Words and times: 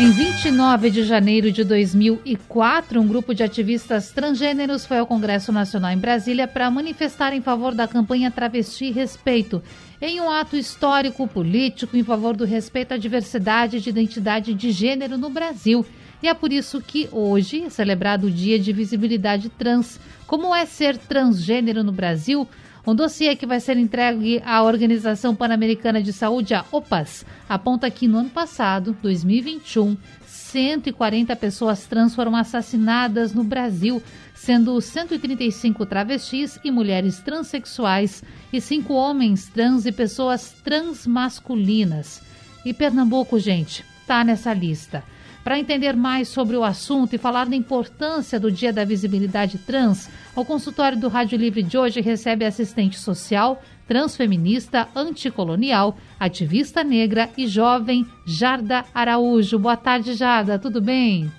em 0.00 0.12
29 0.12 0.88
de 0.88 1.02
janeiro 1.02 1.52
de 1.52 1.62
2004, 1.62 2.98
um 2.98 3.06
grupo 3.06 3.34
de 3.34 3.42
ativistas 3.42 4.10
transgêneros 4.10 4.86
foi 4.86 4.96
ao 4.96 5.06
Congresso 5.06 5.52
Nacional 5.52 5.90
em 5.90 5.98
Brasília 5.98 6.48
para 6.48 6.70
manifestar 6.70 7.34
em 7.34 7.42
favor 7.42 7.74
da 7.74 7.86
campanha 7.86 8.30
Travesti 8.30 8.90
Respeito, 8.90 9.62
em 10.00 10.18
um 10.18 10.30
ato 10.30 10.56
histórico 10.56 11.28
político 11.28 11.98
em 11.98 12.02
favor 12.02 12.34
do 12.34 12.46
respeito 12.46 12.94
à 12.94 12.96
diversidade 12.96 13.78
de 13.78 13.90
identidade 13.90 14.54
de 14.54 14.70
gênero 14.70 15.18
no 15.18 15.28
Brasil. 15.28 15.84
E 16.22 16.28
é 16.28 16.32
por 16.32 16.50
isso 16.50 16.80
que 16.80 17.06
hoje 17.12 17.64
é 17.64 17.68
celebrado 17.68 18.28
o 18.28 18.30
Dia 18.30 18.58
de 18.58 18.72
Visibilidade 18.72 19.50
Trans. 19.50 20.00
Como 20.26 20.54
é 20.54 20.64
ser 20.64 20.96
transgênero 20.96 21.84
no 21.84 21.92
Brasil? 21.92 22.48
Um 22.86 22.94
dossiê 22.94 23.36
que 23.36 23.46
vai 23.46 23.60
ser 23.60 23.76
entregue 23.76 24.40
à 24.44 24.62
Organização 24.62 25.34
Pan-Americana 25.34 26.02
de 26.02 26.12
Saúde, 26.12 26.54
a 26.54 26.64
OPAS, 26.72 27.26
aponta 27.48 27.90
que 27.90 28.08
no 28.08 28.18
ano 28.18 28.30
passado, 28.30 28.96
2021, 29.02 29.96
140 30.26 31.36
pessoas 31.36 31.84
trans 31.84 32.14
foram 32.14 32.34
assassinadas 32.34 33.32
no 33.34 33.44
Brasil, 33.44 34.02
sendo 34.34 34.80
135 34.80 35.84
travestis 35.84 36.58
e 36.64 36.70
mulheres 36.70 37.20
transexuais 37.20 38.24
e 38.52 38.60
5 38.60 38.92
homens 38.92 39.48
trans 39.48 39.84
e 39.84 39.92
pessoas 39.92 40.54
transmasculinas. 40.64 42.22
E 42.64 42.72
Pernambuco, 42.72 43.38
gente, 43.38 43.84
tá 44.06 44.24
nessa 44.24 44.52
lista. 44.52 45.04
Para 45.42 45.58
entender 45.58 45.96
mais 45.96 46.28
sobre 46.28 46.54
o 46.56 46.62
assunto 46.62 47.14
e 47.14 47.18
falar 47.18 47.46
da 47.46 47.56
importância 47.56 48.38
do 48.38 48.52
Dia 48.52 48.72
da 48.72 48.84
Visibilidade 48.84 49.56
Trans, 49.58 50.10
o 50.36 50.44
consultório 50.44 50.98
do 50.98 51.08
Rádio 51.08 51.38
Livre 51.38 51.62
de 51.62 51.78
hoje 51.78 52.00
recebe 52.02 52.44
assistente 52.44 52.98
social, 52.98 53.62
transfeminista, 53.88 54.86
anticolonial, 54.94 55.96
ativista 56.18 56.84
negra 56.84 57.30
e 57.38 57.46
jovem 57.46 58.06
Jarda 58.26 58.84
Araújo. 58.94 59.58
Boa 59.58 59.76
tarde, 59.76 60.12
Jarda, 60.12 60.58
tudo 60.58 60.80
bem? 60.80 61.32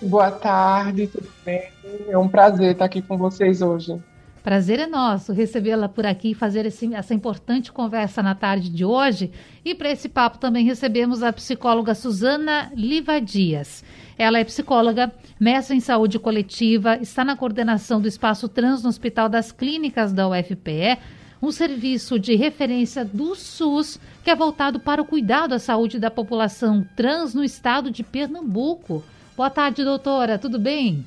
Boa 0.00 0.30
tarde, 0.30 1.08
tudo 1.08 1.28
bem? 1.44 1.68
É 2.08 2.16
um 2.16 2.28
prazer 2.28 2.72
estar 2.72 2.84
aqui 2.84 3.02
com 3.02 3.18
vocês 3.18 3.62
hoje. 3.62 4.00
Prazer 4.46 4.78
é 4.78 4.86
nosso 4.86 5.32
recebê-la 5.32 5.88
por 5.88 6.06
aqui 6.06 6.30
e 6.30 6.34
fazer 6.34 6.66
esse, 6.66 6.94
essa 6.94 7.12
importante 7.12 7.72
conversa 7.72 8.22
na 8.22 8.32
tarde 8.32 8.70
de 8.70 8.84
hoje. 8.84 9.32
E 9.64 9.74
para 9.74 9.90
esse 9.90 10.08
papo 10.08 10.38
também 10.38 10.64
recebemos 10.64 11.20
a 11.20 11.32
psicóloga 11.32 11.96
Suzana 11.96 12.70
Livadias. 12.72 13.82
Ela 14.16 14.38
é 14.38 14.44
psicóloga, 14.44 15.12
mestre 15.40 15.76
em 15.76 15.80
saúde 15.80 16.20
coletiva, 16.20 16.96
está 16.98 17.24
na 17.24 17.36
coordenação 17.36 18.00
do 18.00 18.06
Espaço 18.06 18.48
Trans 18.48 18.84
no 18.84 18.88
Hospital 18.88 19.28
das 19.28 19.50
Clínicas 19.50 20.12
da 20.12 20.28
UFPE, 20.28 20.96
um 21.42 21.50
serviço 21.50 22.16
de 22.16 22.36
referência 22.36 23.04
do 23.04 23.34
SUS 23.34 23.98
que 24.22 24.30
é 24.30 24.36
voltado 24.36 24.78
para 24.78 25.02
o 25.02 25.06
cuidado 25.06 25.54
à 25.54 25.58
saúde 25.58 25.98
da 25.98 26.08
população 26.08 26.86
trans 26.94 27.34
no 27.34 27.42
estado 27.42 27.90
de 27.90 28.04
Pernambuco. 28.04 29.02
Boa 29.36 29.50
tarde, 29.50 29.82
doutora, 29.82 30.38
tudo 30.38 30.56
bem? 30.56 31.04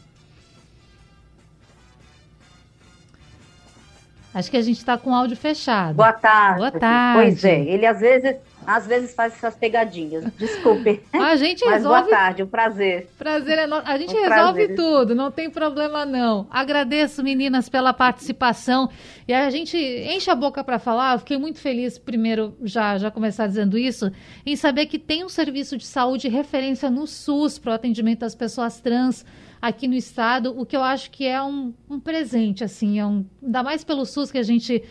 Acho 4.34 4.52
que 4.52 4.58
a 4.58 4.62
gente 4.62 4.78
está 4.78 4.98
com 4.98 5.12
o 5.12 5.14
áudio 5.14 5.36
fechado. 5.36 5.96
Boa 5.96 6.14
tarde. 6.14 6.60
Boa 6.60 6.72
tarde. 6.72 7.22
Pois 7.22 7.44
é, 7.44 7.62
ele 7.62 7.86
às 7.86 8.00
vezes, 8.00 8.36
às 8.66 8.86
vezes 8.86 9.14
faz 9.16 9.34
essas 9.34 9.56
pegadinhas. 9.56 10.26
Desculpe. 10.38 11.02
A 11.14 11.36
gente 11.36 11.64
Mas 11.66 11.76
resolve. 11.76 12.02
boa 12.04 12.10
tarde, 12.10 12.44
um 12.44 12.48
prazer. 12.48 13.10
Prazer 13.18 13.58
é 13.60 13.68
nosso. 13.68 13.88
A 13.88 13.98
gente 13.98 14.16
Um 14.16 14.22
resolve 14.22 14.66
prazer. 14.68 14.76
tudo, 14.76 15.16
não 15.16 15.32
tem 15.32 15.50
problema 15.50 16.06
não. 16.06 16.48
Agradeço, 16.50 17.24
meninas, 17.24 17.68
pela 17.70 17.94
participação. 17.94 18.90
E 19.28 19.34
a 19.34 19.50
gente 19.50 19.78
enche 19.78 20.30
a 20.30 20.36
boca 20.36 20.64
para 20.64 20.80
falar. 20.80 21.14
Eu 21.16 21.20
fiquei 21.20 21.38
muito 21.38 21.60
feliz, 21.60 21.98
primeiro, 21.98 22.56
já, 22.64 22.98
já 22.98 23.10
começar 23.12 23.48
dizendo 23.48 23.78
isso, 23.78 24.12
em 24.46 24.56
saber 24.56 24.86
que 24.86 25.00
tem 25.00 25.24
um 25.24 25.30
serviço 25.30 25.78
de 25.78 25.86
saúde 25.86 26.28
referência 26.28 26.90
no 26.90 27.06
SUS 27.08 27.58
para 27.60 27.72
o 27.72 27.76
atendimento 27.76 28.20
das 28.20 28.36
pessoas 28.36 28.80
trans 28.80 29.26
aqui 29.62 29.88
no 29.88 29.94
estado, 29.96 30.58
o 30.58 30.66
que 30.66 30.76
eu 30.76 30.82
acho 30.82 31.12
que 31.12 31.26
é 31.26 31.42
um, 31.44 31.74
um 31.90 32.00
presente, 32.00 32.64
assim, 32.64 32.98
é 32.98 33.06
um, 33.06 33.26
ainda 33.44 33.62
mais 33.62 33.84
pelo 33.84 34.06
SUS 34.06 34.32
que 34.32 34.38
a 34.38 34.44
gente 34.44 34.82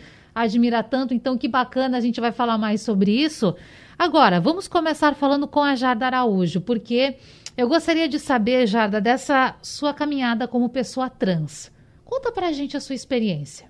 admira 0.43 0.81
tanto, 0.81 1.13
então 1.13 1.37
que 1.37 1.47
bacana, 1.47 1.97
a 1.97 2.01
gente 2.01 2.19
vai 2.19 2.31
falar 2.31 2.57
mais 2.57 2.81
sobre 2.81 3.11
isso. 3.11 3.55
Agora, 3.97 4.39
vamos 4.39 4.67
começar 4.67 5.13
falando 5.13 5.47
com 5.47 5.61
a 5.61 5.75
Jarda 5.75 6.05
Araújo, 6.05 6.61
porque 6.61 7.17
eu 7.57 7.67
gostaria 7.67 8.07
de 8.07 8.17
saber, 8.17 8.65
Jarda, 8.65 9.01
dessa 9.01 9.55
sua 9.61 9.93
caminhada 9.93 10.47
como 10.47 10.69
pessoa 10.69 11.09
trans. 11.09 11.71
Conta 12.05 12.31
pra 12.31 12.51
gente 12.51 12.75
a 12.75 12.79
sua 12.79 12.95
experiência. 12.95 13.68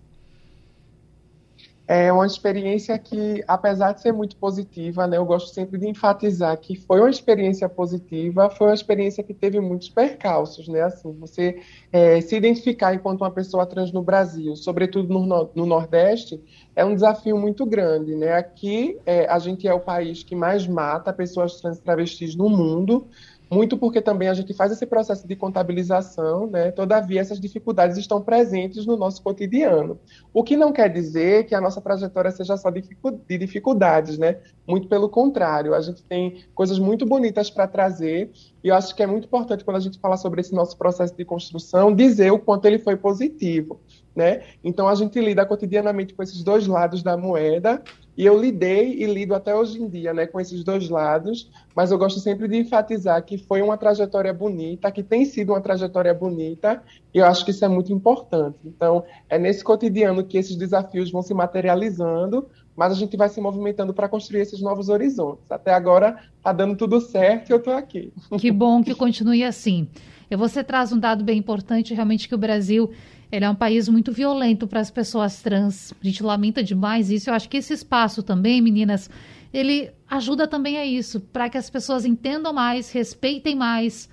É 1.92 2.14
uma 2.14 2.28
experiência 2.28 3.00
que, 3.00 3.44
apesar 3.48 3.94
de 3.94 4.02
ser 4.02 4.12
muito 4.14 4.38
positiva, 4.38 5.08
né, 5.08 5.18
eu 5.18 5.26
gosto 5.26 5.52
sempre 5.52 5.80
de 5.80 5.88
enfatizar 5.88 6.56
que 6.60 6.76
foi 6.76 7.00
uma 7.00 7.10
experiência 7.10 7.68
positiva, 7.68 8.48
foi 8.52 8.68
uma 8.68 8.76
experiência 8.76 9.24
que 9.24 9.34
teve 9.34 9.60
muitos 9.60 9.90
percalços, 9.90 10.68
né? 10.68 10.82
Assim, 10.84 11.12
você 11.18 11.60
é, 11.92 12.22
se 12.22 12.36
identificar 12.36 12.94
enquanto 12.94 13.22
uma 13.22 13.32
pessoa 13.32 13.66
trans 13.66 13.92
no 13.92 14.04
Brasil, 14.04 14.56
sobretudo 14.56 15.12
no, 15.12 15.26
no- 15.26 15.52
no 15.56 15.66
Nordeste, 15.66 16.40
é 16.76 16.86
um 16.86 16.94
desafio 16.94 17.36
muito 17.40 17.66
grande, 17.66 18.14
né? 18.16 18.34
Aqui 18.34 19.00
é, 19.04 19.26
a 19.28 19.40
gente 19.40 19.68
é 19.68 19.74
o 19.74 19.80
país 19.80 20.22
que 20.24 20.36
mais 20.36 20.68
mata 20.68 21.12
pessoas 21.12 21.60
trans 21.60 21.80
e 21.80 21.82
travestis 21.84 22.36
no 22.36 22.50
mundo, 22.50 23.10
muito 23.50 23.78
porque 23.78 24.02
também 24.02 24.28
a 24.28 24.34
gente 24.34 24.54
faz 24.54 24.72
esse 24.72 24.86
processo 24.86 25.28
de 25.28 25.36
contabilização, 25.36 26.48
né? 26.48 26.72
Todavia, 26.72 27.20
essas 27.20 27.40
dificuldades 27.40 27.98
estão 27.98 28.22
presentes 28.22 28.86
no 28.86 28.96
nosso 28.96 29.24
cotidiano. 29.24 30.00
O 30.32 30.44
que 30.44 30.56
não 30.56 30.72
quer 30.72 30.88
dizer 30.90 31.46
que 31.46 31.56
a 31.56 31.62
nossa 31.62 31.82
trajetória 31.82 32.30
seja 32.30 32.56
só 32.58 32.70
de 32.70 33.38
dificuldades, 33.38 34.18
né? 34.18 34.38
Muito 34.68 34.88
pelo 34.88 35.10
contrário, 35.10 35.74
a 35.74 35.82
gente 35.82 36.04
tem 36.04 36.44
coisas 36.54 36.78
muito 36.78 37.06
bonitas 37.06 37.50
para 37.50 37.68
trazer 37.68 38.32
e 38.64 38.68
eu 38.68 38.76
acho 38.76 38.96
que 38.96 39.02
é 39.02 39.08
muito 39.08 39.26
importante 39.26 39.64
quando 39.64 39.78
a 39.78 39.82
gente 39.82 39.98
fala 40.00 40.16
sobre 40.16 40.42
esse 40.42 40.54
nosso 40.54 40.78
processo 40.78 41.16
de 41.16 41.26
construção 41.26 41.96
dizer 41.96 42.32
o 42.32 42.38
quanto 42.38 42.66
ele 42.66 42.78
foi 42.78 42.96
positivo, 42.96 43.80
né? 44.16 44.44
Então 44.64 44.88
a 44.88 44.94
gente 44.94 45.20
lida 45.20 45.46
cotidianamente 45.46 46.14
com 46.14 46.22
esses 46.22 46.44
dois 46.44 46.68
lados 46.68 47.02
da 47.02 47.18
moeda 47.18 47.82
e 48.20 48.26
eu 48.26 48.38
lidei 48.38 49.02
e 49.02 49.06
lido 49.06 49.34
até 49.34 49.56
hoje 49.56 49.82
em 49.82 49.88
dia, 49.88 50.14
né, 50.14 50.28
com 50.28 50.42
esses 50.42 50.62
dois 50.62 50.90
lados, 50.90 51.50
mas 51.74 51.90
eu 51.90 51.98
gosto 51.98 52.20
sempre 52.20 52.50
de 52.50 52.58
enfatizar 52.58 53.24
que 53.24 53.38
foi 53.38 53.62
uma 53.62 53.78
trajetória 53.78 54.34
bonita, 54.34 54.92
que 54.92 55.02
tem 55.02 55.24
sido 55.24 55.54
uma 55.54 55.62
trajetória 55.62 56.14
bonita, 56.14 56.84
e 57.14 57.20
eu 57.20 57.26
acho 57.26 57.46
que 57.46 57.52
isso 57.52 57.64
é 57.64 57.70
muito 57.70 57.94
importante. 57.94 58.60
Então, 58.66 59.06
é 59.30 59.40
nesse 59.40 59.64
cotidiano 59.64 60.22
que 60.26 60.38
esses 60.38 60.58
desafios 60.58 61.10
vão 61.10 61.22
se 61.22 61.34
materializando, 61.34 62.50
mas 62.80 62.94
a 62.94 62.96
gente 62.96 63.18
vai 63.18 63.28
se 63.28 63.42
movimentando 63.42 63.94
para 63.94 64.08
construir 64.08 64.40
esses 64.40 64.62
novos 64.62 64.88
horizontes. 64.88 65.52
Até 65.52 65.74
agora 65.74 66.18
está 66.38 66.54
dando 66.54 66.78
tudo 66.78 67.02
certo 67.02 67.50
e 67.50 67.52
eu 67.52 67.58
estou 67.58 67.74
aqui. 67.74 68.14
Que 68.40 68.50
bom 68.54 68.82
que 68.82 68.96
continue 68.96 69.44
assim. 69.44 69.90
E 70.32 70.36
você 70.38 70.64
traz 70.64 70.94
um 70.94 70.98
dado 70.98 71.22
bem 71.22 71.38
importante, 71.38 71.94
realmente, 71.94 72.30
que 72.30 72.36
o 72.36 72.38
Brasil 72.38 72.90
ele 73.30 73.44
é 73.44 73.50
um 73.50 73.56
país 73.56 73.90
muito 73.90 74.14
violento 74.14 74.66
para 74.66 74.80
as 74.80 74.90
pessoas 74.90 75.42
trans. 75.42 75.92
A 76.02 76.06
gente 76.06 76.24
lamenta 76.24 76.64
demais 76.64 77.12
isso. 77.12 77.30
Eu 77.30 77.34
acho 77.34 77.50
que 77.50 77.58
esse 77.58 77.74
espaço 77.74 78.24
também, 78.24 78.62
meninas, 78.62 79.10
ele 79.54 79.92
ajuda 80.10 80.48
também 80.48 80.78
a 80.78 80.86
isso, 80.86 81.20
para 81.20 81.50
que 81.50 81.58
as 81.58 81.70
pessoas 81.70 82.06
entendam 82.06 82.54
mais, 82.54 82.90
respeitem 82.94 83.58
mais. 83.58 84.08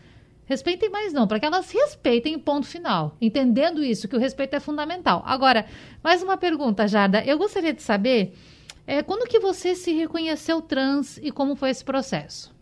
Respeitem 0.45 0.91
mais 0.91 1.13
não, 1.13 1.29
para 1.29 1.39
que 1.39 1.47
elas 1.47 1.71
respeitem 1.71 2.37
ponto 2.37 2.67
final. 2.67 3.17
Entendendo 3.21 3.85
isso, 3.85 4.09
que 4.09 4.17
o 4.17 4.19
respeito 4.19 4.57
é 4.57 4.61
fundamental. 4.61 5.23
Agora, 5.25 5.67
mais 6.03 6.21
uma 6.21 6.37
pergunta, 6.37 6.89
Jarda. 6.89 7.23
Eu 7.25 7.39
gostaria 7.39 7.73
de 7.73 7.83
saber 7.83 8.35
é, 8.87 9.03
quando 9.03 9.29
que 9.29 9.39
você 9.41 9.75
se 9.75 9.93
reconheceu 9.93 10.63
trans 10.63 11.19
e 11.19 11.31
como 11.33 11.57
foi 11.57 11.71
esse 11.71 11.85
processo? 11.85 12.55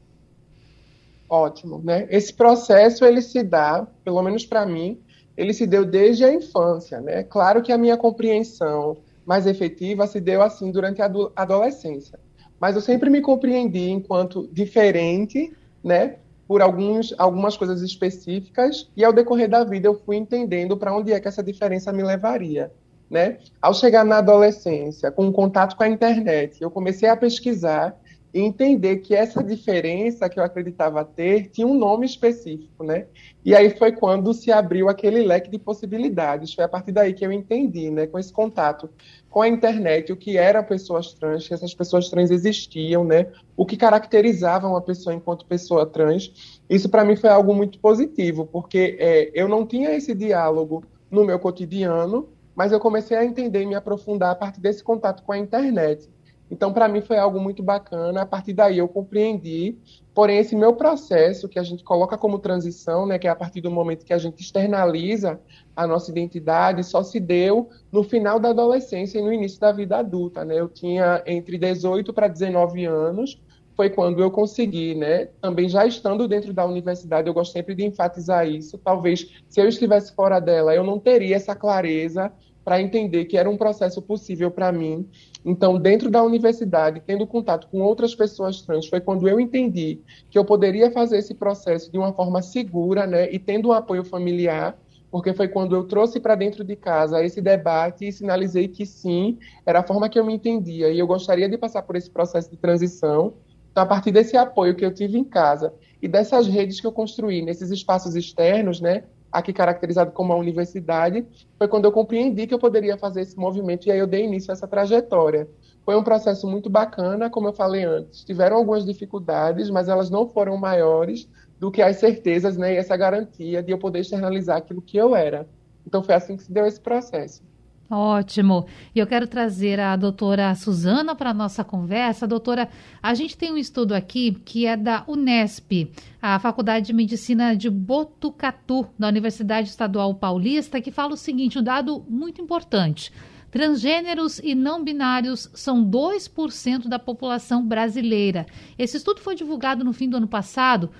Ótimo, 1.28 1.80
né? 1.82 2.06
Esse 2.10 2.32
processo 2.34 3.04
ele 3.04 3.22
se 3.22 3.42
dá, 3.42 3.86
pelo 4.04 4.22
menos 4.22 4.44
para 4.46 4.66
mim, 4.66 5.02
ele 5.36 5.52
se 5.52 5.66
deu 5.66 5.84
desde 5.84 6.24
a 6.24 6.32
infância, 6.32 7.00
né? 7.00 7.24
Claro 7.24 7.62
que 7.62 7.72
a 7.72 7.78
minha 7.78 7.96
compreensão 7.96 9.02
mais 9.24 9.46
efetiva 9.46 10.06
se 10.06 10.20
deu 10.20 10.42
assim 10.42 10.70
durante 10.70 11.00
a 11.02 11.06
ado- 11.06 11.32
adolescência, 11.34 12.20
mas 12.60 12.76
eu 12.76 12.82
sempre 12.82 13.10
me 13.10 13.20
compreendi 13.20 13.88
enquanto 13.90 14.48
diferente, 14.52 15.56
né? 15.82 16.18
Por 16.46 16.60
alguns, 16.60 17.14
algumas 17.18 17.56
coisas 17.56 17.80
específicas 17.80 18.90
e 18.94 19.02
ao 19.04 19.12
decorrer 19.12 19.48
da 19.48 19.64
vida 19.64 19.88
eu 19.88 19.94
fui 20.04 20.16
entendendo 20.16 20.76
para 20.76 20.94
onde 20.94 21.10
é 21.12 21.18
que 21.20 21.26
essa 21.26 21.42
diferença 21.42 21.90
me 21.92 22.02
levaria, 22.02 22.70
né? 23.10 23.38
Ao 23.60 23.74
chegar 23.74 24.04
na 24.04 24.18
adolescência, 24.18 25.10
com 25.10 25.28
o 25.28 25.32
contato 25.32 25.76
com 25.76 25.82
a 25.82 25.88
internet, 25.88 26.60
eu 26.60 26.70
comecei 26.70 27.08
a 27.08 27.16
pesquisar 27.16 27.96
e 28.34 28.40
entender 28.40 28.96
que 28.96 29.14
essa 29.14 29.44
diferença 29.44 30.28
que 30.28 30.40
eu 30.40 30.42
acreditava 30.42 31.04
ter 31.04 31.50
tinha 31.50 31.64
um 31.64 31.78
nome 31.78 32.04
específico, 32.04 32.82
né? 32.82 33.06
E 33.44 33.54
aí 33.54 33.70
foi 33.70 33.92
quando 33.92 34.34
se 34.34 34.50
abriu 34.50 34.88
aquele 34.88 35.22
leque 35.22 35.48
de 35.48 35.56
possibilidades. 35.56 36.52
Foi 36.52 36.64
a 36.64 36.68
partir 36.68 36.90
daí 36.90 37.14
que 37.14 37.24
eu 37.24 37.30
entendi, 37.30 37.90
né, 37.90 38.08
com 38.08 38.18
esse 38.18 38.32
contato 38.32 38.90
com 39.30 39.40
a 39.40 39.48
internet, 39.48 40.12
o 40.12 40.16
que 40.16 40.36
eram 40.36 40.64
pessoas 40.64 41.12
trans, 41.12 41.46
que 41.46 41.54
essas 41.54 41.74
pessoas 41.74 42.08
trans 42.08 42.30
existiam, 42.32 43.04
né? 43.04 43.28
O 43.56 43.64
que 43.64 43.76
caracterizava 43.76 44.66
uma 44.66 44.80
pessoa 44.80 45.14
enquanto 45.14 45.46
pessoa 45.46 45.86
trans. 45.86 46.60
Isso 46.68 46.88
para 46.88 47.04
mim 47.04 47.14
foi 47.14 47.30
algo 47.30 47.54
muito 47.54 47.78
positivo, 47.78 48.46
porque 48.46 48.96
é, 48.98 49.30
eu 49.32 49.48
não 49.48 49.64
tinha 49.64 49.94
esse 49.94 50.12
diálogo 50.12 50.82
no 51.08 51.24
meu 51.24 51.38
cotidiano, 51.38 52.28
mas 52.54 52.72
eu 52.72 52.80
comecei 52.80 53.16
a 53.16 53.24
entender 53.24 53.62
e 53.62 53.66
me 53.66 53.74
aprofundar 53.74 54.30
a 54.30 54.34
partir 54.34 54.60
desse 54.60 54.82
contato 54.82 55.22
com 55.22 55.32
a 55.32 55.38
internet. 55.38 56.08
Então, 56.50 56.72
para 56.72 56.88
mim, 56.88 57.00
foi 57.00 57.16
algo 57.16 57.40
muito 57.40 57.62
bacana. 57.62 58.22
A 58.22 58.26
partir 58.26 58.52
daí, 58.52 58.78
eu 58.78 58.86
compreendi. 58.86 59.76
Porém, 60.14 60.38
esse 60.38 60.54
meu 60.54 60.74
processo, 60.74 61.48
que 61.48 61.58
a 61.58 61.62
gente 61.62 61.82
coloca 61.82 62.16
como 62.16 62.38
transição, 62.38 63.06
né, 63.06 63.18
que 63.18 63.26
é 63.26 63.30
a 63.30 63.34
partir 63.34 63.60
do 63.60 63.70
momento 63.70 64.04
que 64.04 64.12
a 64.12 64.18
gente 64.18 64.40
externaliza 64.40 65.40
a 65.74 65.86
nossa 65.86 66.10
identidade, 66.10 66.84
só 66.84 67.02
se 67.02 67.18
deu 67.18 67.68
no 67.90 68.04
final 68.04 68.38
da 68.38 68.50
adolescência 68.50 69.18
e 69.18 69.22
no 69.22 69.32
início 69.32 69.58
da 69.58 69.72
vida 69.72 69.96
adulta. 69.96 70.44
Né? 70.44 70.60
Eu 70.60 70.68
tinha 70.68 71.22
entre 71.26 71.58
18 71.58 72.12
para 72.12 72.28
19 72.28 72.84
anos, 72.84 73.40
foi 73.76 73.90
quando 73.90 74.22
eu 74.22 74.30
consegui, 74.30 74.94
né? 74.94 75.26
Também 75.40 75.68
já 75.68 75.86
estando 75.86 76.28
dentro 76.28 76.52
da 76.52 76.64
universidade, 76.64 77.28
eu 77.28 77.34
gosto 77.34 77.52
sempre 77.52 77.74
de 77.74 77.84
enfatizar 77.84 78.48
isso. 78.48 78.78
Talvez 78.78 79.28
se 79.48 79.60
eu 79.60 79.68
estivesse 79.68 80.14
fora 80.14 80.40
dela, 80.40 80.74
eu 80.74 80.84
não 80.84 80.98
teria 80.98 81.36
essa 81.36 81.54
clareza 81.54 82.32
para 82.64 82.80
entender 82.80 83.26
que 83.26 83.36
era 83.36 83.50
um 83.50 83.58
processo 83.58 84.00
possível 84.00 84.50
para 84.50 84.72
mim. 84.72 85.06
Então, 85.44 85.78
dentro 85.78 86.10
da 86.10 86.22
universidade, 86.22 87.02
tendo 87.06 87.26
contato 87.26 87.68
com 87.68 87.82
outras 87.82 88.14
pessoas 88.14 88.62
trans, 88.62 88.86
foi 88.86 89.00
quando 89.00 89.28
eu 89.28 89.38
entendi 89.38 90.00
que 90.30 90.38
eu 90.38 90.44
poderia 90.44 90.90
fazer 90.90 91.18
esse 91.18 91.34
processo 91.34 91.92
de 91.92 91.98
uma 91.98 92.14
forma 92.14 92.40
segura, 92.40 93.06
né, 93.06 93.30
e 93.30 93.38
tendo 93.38 93.68
um 93.68 93.72
apoio 93.72 94.02
familiar, 94.02 94.78
porque 95.10 95.34
foi 95.34 95.46
quando 95.46 95.76
eu 95.76 95.84
trouxe 95.84 96.18
para 96.18 96.34
dentro 96.34 96.64
de 96.64 96.74
casa 96.74 97.22
esse 97.22 97.40
debate 97.42 98.08
e 98.08 98.12
sinalizei 98.12 98.66
que 98.66 98.86
sim, 98.86 99.38
era 99.66 99.80
a 99.80 99.82
forma 99.86 100.08
que 100.08 100.18
eu 100.18 100.24
me 100.24 100.34
entendia 100.34 100.90
e 100.90 100.98
eu 100.98 101.06
gostaria 101.06 101.48
de 101.48 101.58
passar 101.58 101.82
por 101.82 101.94
esse 101.96 102.10
processo 102.10 102.50
de 102.50 102.56
transição. 102.56 103.34
Então, 103.74 103.82
a 103.82 103.86
partir 103.86 104.12
desse 104.12 104.36
apoio 104.36 104.76
que 104.76 104.84
eu 104.84 104.94
tive 104.94 105.18
em 105.18 105.24
casa 105.24 105.74
e 106.00 106.06
dessas 106.06 106.46
redes 106.46 106.80
que 106.80 106.86
eu 106.86 106.92
construí 106.92 107.42
nesses 107.42 107.72
espaços 107.72 108.14
externos, 108.14 108.80
né, 108.80 109.02
aqui 109.32 109.52
caracterizado 109.52 110.12
como 110.12 110.32
a 110.32 110.36
universidade, 110.36 111.26
foi 111.58 111.66
quando 111.66 111.84
eu 111.84 111.90
compreendi 111.90 112.46
que 112.46 112.54
eu 112.54 112.58
poderia 112.60 112.96
fazer 112.96 113.22
esse 113.22 113.36
movimento 113.36 113.88
e 113.88 113.90
aí 113.90 113.98
eu 113.98 114.06
dei 114.06 114.26
início 114.26 114.52
a 114.52 114.54
essa 114.54 114.68
trajetória. 114.68 115.48
Foi 115.84 115.96
um 115.96 116.04
processo 116.04 116.46
muito 116.46 116.70
bacana, 116.70 117.28
como 117.28 117.48
eu 117.48 117.52
falei 117.52 117.82
antes. 117.82 118.22
Tiveram 118.22 118.58
algumas 118.58 118.84
dificuldades, 118.84 119.68
mas 119.70 119.88
elas 119.88 120.08
não 120.08 120.28
foram 120.28 120.56
maiores 120.56 121.28
do 121.58 121.68
que 121.68 121.82
as 121.82 121.96
certezas 121.96 122.56
né, 122.56 122.74
e 122.74 122.76
essa 122.76 122.96
garantia 122.96 123.60
de 123.60 123.72
eu 123.72 123.78
poder 123.78 123.98
externalizar 123.98 124.58
aquilo 124.58 124.80
que 124.80 124.96
eu 124.96 125.16
era. 125.16 125.48
Então 125.84 126.00
foi 126.00 126.14
assim 126.14 126.36
que 126.36 126.44
se 126.44 126.52
deu 126.52 126.64
esse 126.64 126.80
processo. 126.80 127.42
Ótimo. 127.90 128.66
E 128.94 128.98
eu 128.98 129.06
quero 129.06 129.26
trazer 129.26 129.78
a 129.78 129.94
doutora 129.94 130.54
Suzana 130.54 131.14
para 131.14 131.30
a 131.30 131.34
nossa 131.34 131.62
conversa. 131.62 132.26
Doutora, 132.26 132.68
a 133.02 133.12
gente 133.14 133.36
tem 133.36 133.52
um 133.52 133.58
estudo 133.58 133.94
aqui 133.94 134.32
que 134.44 134.66
é 134.66 134.76
da 134.76 135.04
Unesp, 135.06 135.92
a 136.20 136.38
Faculdade 136.38 136.86
de 136.86 136.92
Medicina 136.94 137.54
de 137.54 137.68
Botucatu, 137.68 138.86
da 138.98 139.08
Universidade 139.08 139.68
Estadual 139.68 140.14
Paulista, 140.14 140.80
que 140.80 140.90
fala 140.90 141.12
o 141.12 141.16
seguinte: 141.16 141.58
um 141.58 141.62
dado 141.62 142.04
muito 142.08 142.40
importante. 142.40 143.12
Transgêneros 143.50 144.40
e 144.40 144.54
não 144.54 144.82
binários 144.82 145.48
são 145.54 145.84
2% 145.84 146.88
da 146.88 146.98
população 146.98 147.64
brasileira. 147.64 148.46
Esse 148.76 148.96
estudo 148.96 149.20
foi 149.20 149.36
divulgado 149.36 149.84
no 149.84 149.92
fim 149.92 150.08
do 150.08 150.16
ano 150.16 150.26
passado 150.26 150.90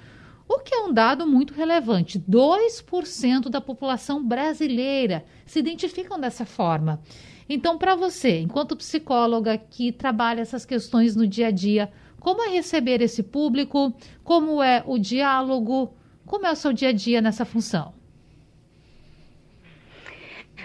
o 0.49 0.59
que 0.59 0.75
é 0.75 0.79
um 0.81 0.93
dado 0.93 1.27
muito 1.27 1.55
relevante. 1.55 2.19
2% 2.19 3.49
da 3.49 3.61
população 3.61 4.23
brasileira 4.23 5.25
se 5.47 5.59
identificam 5.59 6.21
dessa 6.21 6.45
forma. 6.45 7.01
Então, 7.49 7.77
para 7.77 7.95
você, 7.95 8.41
enquanto 8.41 8.77
psicóloga 8.77 9.57
que 9.59 9.93
trabalha 9.93 10.41
essas 10.41 10.65
questões 10.65 11.15
no 11.15 11.27
dia 11.27 11.49
a 11.49 11.51
dia, 11.51 11.91
como 12.21 12.43
é 12.43 12.49
receber 12.49 13.03
esse 13.03 13.23
público? 13.23 13.93
Como 14.23 14.63
é 14.63 14.83
o 14.87 14.99
diálogo? 14.99 15.95
Como 16.25 16.47
é 16.47 16.53
o 16.53 16.57
seu 16.57 16.73
dia 16.73 16.89
a 16.89 16.93
dia 16.93 17.21
nessa 17.21 17.45
função? 17.45 17.93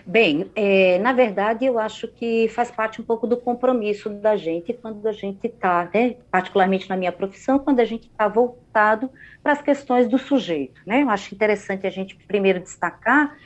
Bem, 0.10 0.50
é, 0.56 0.98
na 0.98 1.14
verdade, 1.14 1.68
eu 1.68 1.78
acho 1.78 2.08
que 2.08 2.48
faz 2.48 2.72
parte 2.72 3.00
um 3.00 3.04
pouco 3.04 3.28
do 3.28 3.38
compromisso 3.38 4.10
da 4.10 4.36
gente 4.36 4.74
quando 4.74 5.08
a 5.08 5.12
gente 5.12 5.46
está, 5.46 5.88
né, 5.94 6.16
particularmente 6.32 6.90
na 6.90 6.98
minha 6.98 7.12
profissão, 7.12 7.60
quando 7.60 7.80
a 7.80 7.86
gente 7.86 8.08
está 8.08 8.28
voltado 8.28 9.12
para 9.44 9.52
as 9.52 9.62
questões 9.62 10.10
do 10.10 10.18
sujeito. 10.18 10.82
Né? 10.84 11.04
Eu 11.04 11.12
acho 11.12 11.36
interessante 11.36 11.86
a 11.86 11.92
gente 11.92 12.16
primeiro 12.28 12.60
destacar 12.60 13.38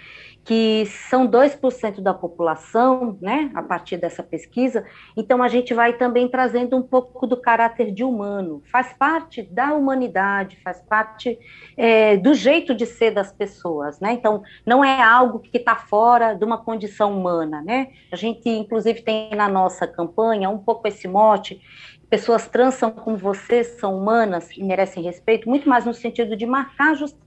que 0.43 0.85
são 1.09 1.25
2% 1.25 2.01
da 2.01 2.13
população, 2.13 3.17
né, 3.21 3.49
a 3.53 3.61
partir 3.61 3.95
dessa 3.95 4.21
pesquisa, 4.21 4.85
então 5.15 5.41
a 5.41 5.47
gente 5.47 5.73
vai 5.73 5.93
também 5.93 6.27
trazendo 6.27 6.75
um 6.75 6.81
pouco 6.81 7.25
do 7.25 7.37
caráter 7.37 7.91
de 7.91 8.03
humano, 8.03 8.61
faz 8.69 8.91
parte 8.93 9.41
da 9.41 9.73
humanidade, 9.73 10.57
faz 10.61 10.81
parte 10.81 11.39
é, 11.77 12.17
do 12.17 12.33
jeito 12.33 12.75
de 12.75 12.85
ser 12.85 13.11
das 13.11 13.31
pessoas, 13.31 13.99
né, 14.01 14.13
então 14.13 14.43
não 14.65 14.83
é 14.83 15.01
algo 15.01 15.39
que 15.39 15.57
está 15.57 15.75
fora 15.75 16.33
de 16.33 16.43
uma 16.43 16.57
condição 16.57 17.17
humana, 17.17 17.61
né, 17.61 17.87
a 18.11 18.15
gente 18.17 18.49
inclusive 18.49 19.01
tem 19.01 19.29
na 19.31 19.47
nossa 19.47 19.87
campanha 19.87 20.49
um 20.49 20.57
pouco 20.57 20.87
esse 20.87 21.07
mote, 21.07 21.61
pessoas 22.09 22.47
trans 22.47 22.73
são 22.73 22.91
como 22.91 23.15
vocês, 23.15 23.79
são 23.79 23.97
humanas 23.97 24.51
e 24.57 24.63
merecem 24.63 25.01
respeito, 25.03 25.47
muito 25.47 25.69
mais 25.69 25.85
no 25.85 25.93
sentido 25.93 26.35
de 26.35 26.45
marcar 26.45 26.95
justamente 26.95 27.23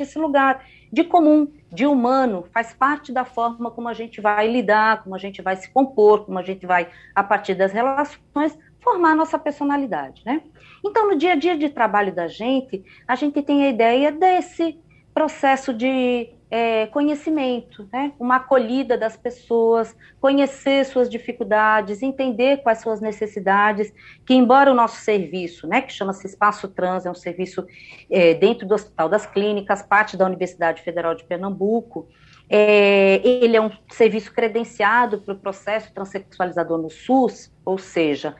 esse 0.00 0.18
lugar, 0.18 0.64
de 0.92 1.04
comum, 1.04 1.52
de 1.70 1.86
humano, 1.86 2.46
faz 2.52 2.72
parte 2.72 3.12
da 3.12 3.24
forma 3.24 3.70
como 3.70 3.88
a 3.88 3.94
gente 3.94 4.20
vai 4.20 4.50
lidar, 4.50 5.02
como 5.02 5.14
a 5.14 5.18
gente 5.18 5.42
vai 5.42 5.56
se 5.56 5.70
compor, 5.70 6.24
como 6.24 6.38
a 6.38 6.42
gente 6.42 6.66
vai, 6.66 6.88
a 7.14 7.22
partir 7.22 7.54
das 7.54 7.72
relações, 7.72 8.58
formar 8.80 9.10
a 9.10 9.16
nossa 9.16 9.38
personalidade, 9.38 10.22
né? 10.24 10.42
Então, 10.84 11.08
no 11.08 11.16
dia 11.16 11.32
a 11.32 11.36
dia 11.36 11.56
de 11.56 11.68
trabalho 11.68 12.14
da 12.14 12.28
gente, 12.28 12.84
a 13.06 13.16
gente 13.16 13.42
tem 13.42 13.64
a 13.64 13.68
ideia 13.68 14.12
desse 14.12 14.78
processo 15.16 15.72
de 15.72 16.28
é, 16.50 16.88
conhecimento, 16.88 17.88
né? 17.90 18.12
uma 18.20 18.36
acolhida 18.36 18.98
das 18.98 19.16
pessoas, 19.16 19.96
conhecer 20.20 20.84
suas 20.84 21.08
dificuldades, 21.08 22.02
entender 22.02 22.58
quais 22.58 22.80
são 22.80 22.92
as 22.92 23.00
necessidades, 23.00 23.90
que 24.26 24.34
embora 24.34 24.70
o 24.70 24.74
nosso 24.74 24.96
serviço, 25.00 25.66
né, 25.66 25.80
que 25.80 25.90
chama-se 25.90 26.26
Espaço 26.26 26.68
Trans, 26.68 27.06
é 27.06 27.10
um 27.10 27.14
serviço 27.14 27.66
é, 28.10 28.34
dentro 28.34 28.68
do 28.68 28.74
Hospital 28.74 29.08
das 29.08 29.24
Clínicas, 29.24 29.80
parte 29.80 30.18
da 30.18 30.26
Universidade 30.26 30.82
Federal 30.82 31.14
de 31.14 31.24
Pernambuco, 31.24 32.06
é, 32.46 33.22
ele 33.24 33.56
é 33.56 33.60
um 33.62 33.70
serviço 33.90 34.30
credenciado 34.34 35.22
para 35.22 35.32
o 35.32 35.38
processo 35.38 35.94
transexualizador 35.94 36.76
no 36.76 36.90
SUS, 36.90 37.50
ou 37.64 37.78
seja, 37.78 38.36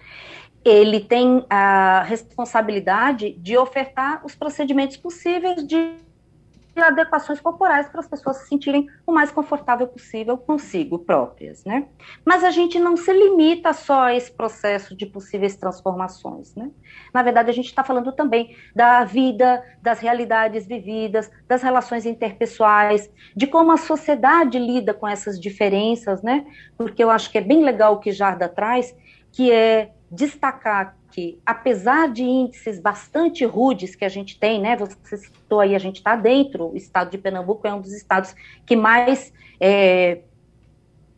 ele 0.62 1.00
tem 1.00 1.42
a 1.48 2.02
responsabilidade 2.02 3.32
de 3.38 3.56
ofertar 3.56 4.20
os 4.26 4.34
procedimentos 4.34 4.98
possíveis 4.98 5.66
de 5.66 6.04
adequações 6.80 7.40
corporais 7.40 7.88
para 7.88 8.00
as 8.00 8.08
pessoas 8.08 8.38
se 8.38 8.48
sentirem 8.48 8.88
o 9.06 9.12
mais 9.12 9.30
confortável 9.30 9.86
possível 9.86 10.36
consigo 10.36 10.98
próprias, 10.98 11.64
né? 11.64 11.86
Mas 12.24 12.44
a 12.44 12.50
gente 12.50 12.78
não 12.78 12.96
se 12.96 13.12
limita 13.12 13.72
só 13.72 14.04
a 14.04 14.14
esse 14.14 14.30
processo 14.30 14.96
de 14.96 15.06
possíveis 15.06 15.56
transformações, 15.56 16.54
né? 16.54 16.70
Na 17.12 17.22
verdade, 17.22 17.50
a 17.50 17.54
gente 17.54 17.66
está 17.66 17.84
falando 17.84 18.12
também 18.12 18.56
da 18.74 19.04
vida, 19.04 19.62
das 19.82 20.00
realidades 20.00 20.66
vividas, 20.66 21.30
das 21.46 21.62
relações 21.62 22.06
interpessoais, 22.06 23.10
de 23.34 23.46
como 23.46 23.72
a 23.72 23.76
sociedade 23.76 24.58
lida 24.58 24.92
com 24.94 25.06
essas 25.06 25.40
diferenças, 25.40 26.22
né? 26.22 26.46
Porque 26.76 27.02
eu 27.02 27.10
acho 27.10 27.30
que 27.30 27.38
é 27.38 27.42
bem 27.42 27.62
legal 27.62 27.94
o 27.94 28.00
que 28.00 28.12
Jarda 28.12 28.48
traz, 28.48 28.94
que 29.32 29.52
é 29.52 29.92
destacar 30.10 30.95
que, 31.16 31.40
apesar 31.46 32.12
de 32.12 32.22
índices 32.22 32.78
bastante 32.78 33.42
rudes 33.46 33.96
que 33.96 34.04
a 34.04 34.08
gente 34.08 34.38
tem, 34.38 34.60
né, 34.60 34.76
você 34.76 35.16
citou 35.16 35.60
aí, 35.60 35.74
a 35.74 35.78
gente 35.78 35.96
está 35.96 36.14
dentro, 36.14 36.72
o 36.72 36.76
estado 36.76 37.10
de 37.10 37.16
Pernambuco 37.16 37.66
é 37.66 37.72
um 37.72 37.80
dos 37.80 37.94
estados 37.94 38.36
que 38.66 38.76
mais 38.76 39.32
é, 39.58 40.18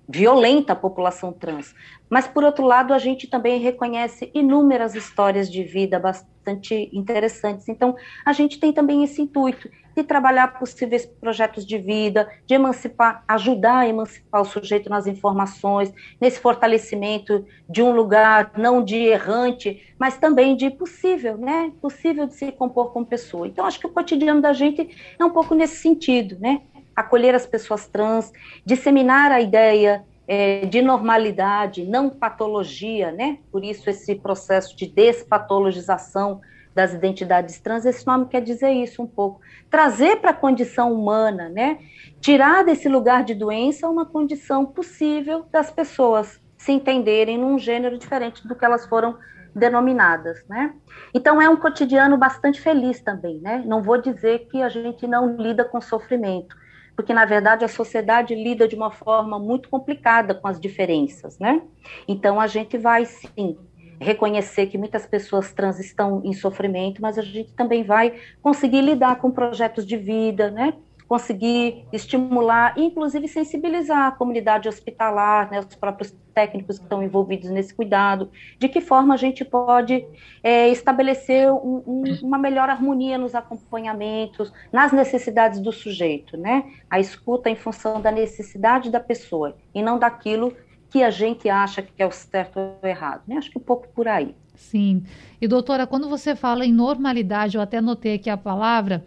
violenta 0.08 0.72
a 0.72 0.76
população 0.76 1.32
trans. 1.32 1.74
Mas, 2.08 2.28
por 2.28 2.44
outro 2.44 2.64
lado, 2.64 2.94
a 2.94 2.98
gente 2.98 3.26
também 3.26 3.58
reconhece 3.58 4.30
inúmeras 4.32 4.94
histórias 4.94 5.50
de 5.50 5.64
vida 5.64 5.98
bastante 5.98 6.88
interessantes. 6.92 7.68
Então, 7.68 7.96
a 8.24 8.32
gente 8.32 8.60
tem 8.60 8.72
também 8.72 9.02
esse 9.02 9.20
intuito 9.20 9.68
de 9.98 10.04
trabalhar 10.04 10.58
possíveis 10.58 11.04
projetos 11.04 11.66
de 11.66 11.76
vida, 11.76 12.28
de 12.46 12.54
emancipar, 12.54 13.24
ajudar 13.26 13.78
a 13.78 13.88
emancipar 13.88 14.42
o 14.42 14.44
sujeito 14.44 14.88
nas 14.88 15.06
informações, 15.06 15.92
nesse 16.20 16.38
fortalecimento 16.38 17.44
de 17.68 17.82
um 17.82 17.90
lugar 17.90 18.52
não 18.56 18.82
de 18.82 18.96
errante, 18.96 19.82
mas 19.98 20.16
também 20.16 20.56
de 20.56 20.70
possível, 20.70 21.36
né? 21.36 21.72
Possível 21.80 22.26
de 22.26 22.34
se 22.34 22.52
compor 22.52 22.92
como 22.92 23.04
pessoa. 23.04 23.48
Então, 23.48 23.66
acho 23.66 23.80
que 23.80 23.86
o 23.86 23.92
cotidiano 23.92 24.40
da 24.40 24.52
gente 24.52 24.88
é 25.18 25.24
um 25.24 25.30
pouco 25.30 25.54
nesse 25.54 25.76
sentido, 25.76 26.38
né? 26.38 26.62
Acolher 26.94 27.34
as 27.34 27.46
pessoas 27.46 27.88
trans, 27.88 28.32
disseminar 28.64 29.32
a 29.32 29.40
ideia 29.40 30.04
é, 30.28 30.64
de 30.66 30.80
normalidade, 30.80 31.84
não 31.84 32.08
patologia, 32.08 33.10
né? 33.10 33.38
Por 33.50 33.64
isso 33.64 33.90
esse 33.90 34.14
processo 34.14 34.76
de 34.76 34.86
despatologização 34.86 36.40
das 36.78 36.94
identidades 36.94 37.58
trans, 37.58 37.85
esse 37.85 38.06
nome 38.06 38.26
quer 38.26 38.40
dizer 38.40 38.70
isso 38.70 39.02
um 39.02 39.06
pouco. 39.06 39.40
Trazer 39.68 40.20
para 40.20 40.30
a 40.30 40.35
condição 40.35 40.92
humana, 40.92 41.49
né? 41.49 41.80
Tirar 42.20 42.62
desse 42.64 42.88
lugar 42.88 43.25
de 43.25 43.35
doença 43.35 43.88
uma 43.88 44.06
condição 44.06 44.64
possível 44.64 45.44
das 45.50 45.73
pessoas 45.73 46.40
se 46.56 46.70
entenderem 46.70 47.37
num 47.37 47.58
gênero 47.58 47.99
diferente 47.99 48.47
do 48.47 48.54
que 48.54 48.64
elas 48.64 48.87
foram 48.87 49.18
denominadas, 49.52 50.44
né? 50.49 50.73
Então 51.12 51.42
é 51.42 51.49
um 51.49 51.56
cotidiano 51.56 52.16
bastante 52.16 52.61
feliz 52.61 53.00
também, 53.00 53.40
né? 53.40 53.61
Não 53.66 53.82
vou 53.82 54.00
dizer 54.00 54.47
que 54.49 54.62
a 54.62 54.68
gente 54.68 55.04
não 55.04 55.35
lida 55.35 55.64
com 55.64 55.80
sofrimento, 55.80 56.54
porque 56.94 57.12
na 57.12 57.25
verdade 57.25 57.64
a 57.64 57.68
sociedade 57.68 58.37
lida 58.37 58.68
de 58.68 58.76
uma 58.76 58.92
forma 58.92 59.37
muito 59.37 59.68
complicada 59.68 60.32
com 60.32 60.47
as 60.47 60.61
diferenças, 60.61 61.40
né? 61.40 61.61
Então 62.06 62.40
a 62.40 62.47
gente 62.47 62.78
vai 62.78 63.04
sim 63.04 63.58
reconhecer 64.00 64.66
que 64.66 64.78
muitas 64.78 65.06
pessoas 65.06 65.52
trans 65.52 65.78
estão 65.78 66.22
em 66.24 66.32
sofrimento, 66.32 67.02
mas 67.02 67.18
a 67.18 67.22
gente 67.22 67.52
também 67.52 67.84
vai 67.84 68.14
conseguir 68.42 68.80
lidar 68.80 69.16
com 69.16 69.30
projetos 69.30 69.86
de 69.86 69.96
vida, 69.96 70.50
né? 70.50 70.74
conseguir 71.08 71.86
estimular, 71.90 72.74
inclusive 72.76 73.26
sensibilizar 73.26 74.08
a 74.08 74.12
comunidade 74.12 74.68
hospitalar, 74.68 75.50
né, 75.50 75.58
os 75.58 75.74
próprios 75.74 76.14
técnicos 76.34 76.78
que 76.78 76.84
estão 76.84 77.02
envolvidos 77.02 77.48
nesse 77.48 77.74
cuidado, 77.74 78.30
de 78.58 78.68
que 78.68 78.80
forma 78.80 79.14
a 79.14 79.16
gente 79.16 79.42
pode 79.42 80.06
é, 80.42 80.68
estabelecer 80.68 81.50
um, 81.50 81.82
um, 81.86 82.04
uma 82.22 82.36
melhor 82.36 82.68
harmonia 82.68 83.16
nos 83.16 83.34
acompanhamentos, 83.34 84.52
nas 84.70 84.92
necessidades 84.92 85.60
do 85.60 85.72
sujeito, 85.72 86.36
né? 86.36 86.64
A 86.90 87.00
escuta 87.00 87.48
em 87.48 87.56
função 87.56 88.00
da 88.02 88.12
necessidade 88.12 88.90
da 88.90 89.00
pessoa 89.00 89.56
e 89.74 89.82
não 89.82 89.98
daquilo 89.98 90.54
que 90.90 91.02
a 91.02 91.11
gente 91.11 91.49
acha 91.49 91.83
que 91.83 92.02
é 92.02 92.07
o 92.07 92.11
certo 92.11 92.59
ou 92.59 92.88
errado. 92.88 93.23
Né? 93.26 93.37
Acho 93.37 93.50
que 93.50 93.59
um 93.59 93.62
pouco 93.62 93.88
por 93.88 94.09
aí. 94.09 94.35
Sim. 94.54 95.04
E 95.40 95.47
doutora, 95.47 95.87
quando 95.87 96.09
você 96.09 96.35
fala 96.35 96.64
em 96.64 96.73
normalidade, 96.73 97.57
eu 97.57 97.62
até 97.62 97.80
notei 97.80 98.14
aqui 98.14 98.28
a 98.28 98.37
palavra, 98.37 99.04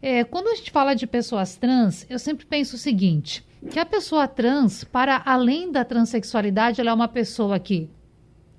é, 0.00 0.24
quando 0.24 0.48
a 0.48 0.54
gente 0.54 0.70
fala 0.70 0.94
de 0.94 1.06
pessoas 1.06 1.56
trans, 1.56 2.06
eu 2.08 2.18
sempre 2.18 2.46
penso 2.46 2.76
o 2.76 2.78
seguinte: 2.78 3.44
que 3.70 3.78
a 3.78 3.84
pessoa 3.84 4.28
trans, 4.28 4.84
para 4.84 5.22
além 5.24 5.70
da 5.70 5.84
transexualidade, 5.84 6.80
ela 6.80 6.90
é 6.90 6.94
uma 6.94 7.08
pessoa 7.08 7.58
que 7.58 7.90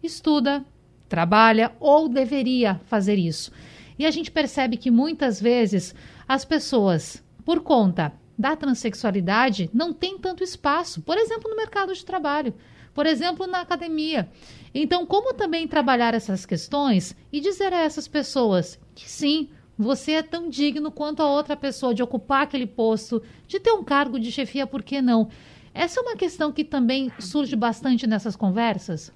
estuda, 0.03 0.63
trabalha 1.07 1.71
ou 1.79 2.07
deveria 2.07 2.79
fazer 2.85 3.17
isso. 3.17 3.51
E 3.97 4.05
a 4.05 4.11
gente 4.11 4.29
percebe 4.29 4.77
que 4.77 4.91
muitas 4.91 5.41
vezes 5.41 5.95
as 6.27 6.45
pessoas, 6.45 7.23
por 7.43 7.61
conta 7.61 8.13
da 8.37 8.55
transexualidade, 8.55 9.69
não 9.73 9.91
têm 9.91 10.17
tanto 10.17 10.43
espaço, 10.43 11.01
por 11.01 11.17
exemplo, 11.17 11.49
no 11.49 11.57
mercado 11.57 11.93
de 11.93 12.05
trabalho, 12.05 12.53
por 12.93 13.05
exemplo, 13.05 13.47
na 13.47 13.61
academia. 13.61 14.29
Então, 14.73 15.05
como 15.05 15.33
também 15.33 15.67
trabalhar 15.67 16.13
essas 16.13 16.45
questões 16.45 17.15
e 17.31 17.39
dizer 17.39 17.73
a 17.73 17.81
essas 17.81 18.07
pessoas 18.07 18.79
que 18.93 19.09
sim, 19.09 19.49
você 19.77 20.13
é 20.13 20.23
tão 20.23 20.49
digno 20.49 20.91
quanto 20.91 21.21
a 21.21 21.29
outra 21.29 21.55
pessoa 21.55 21.93
de 21.93 22.01
ocupar 22.01 22.43
aquele 22.43 22.65
posto, 22.65 23.21
de 23.47 23.59
ter 23.59 23.71
um 23.71 23.83
cargo 23.83 24.19
de 24.19 24.31
chefia, 24.31 24.65
por 24.65 24.81
que 24.81 25.01
não? 25.01 25.29
Essa 25.73 25.99
é 25.99 26.03
uma 26.03 26.15
questão 26.15 26.51
que 26.51 26.63
também 26.63 27.11
surge 27.19 27.55
bastante 27.55 28.07
nessas 28.07 28.35
conversas? 28.35 29.13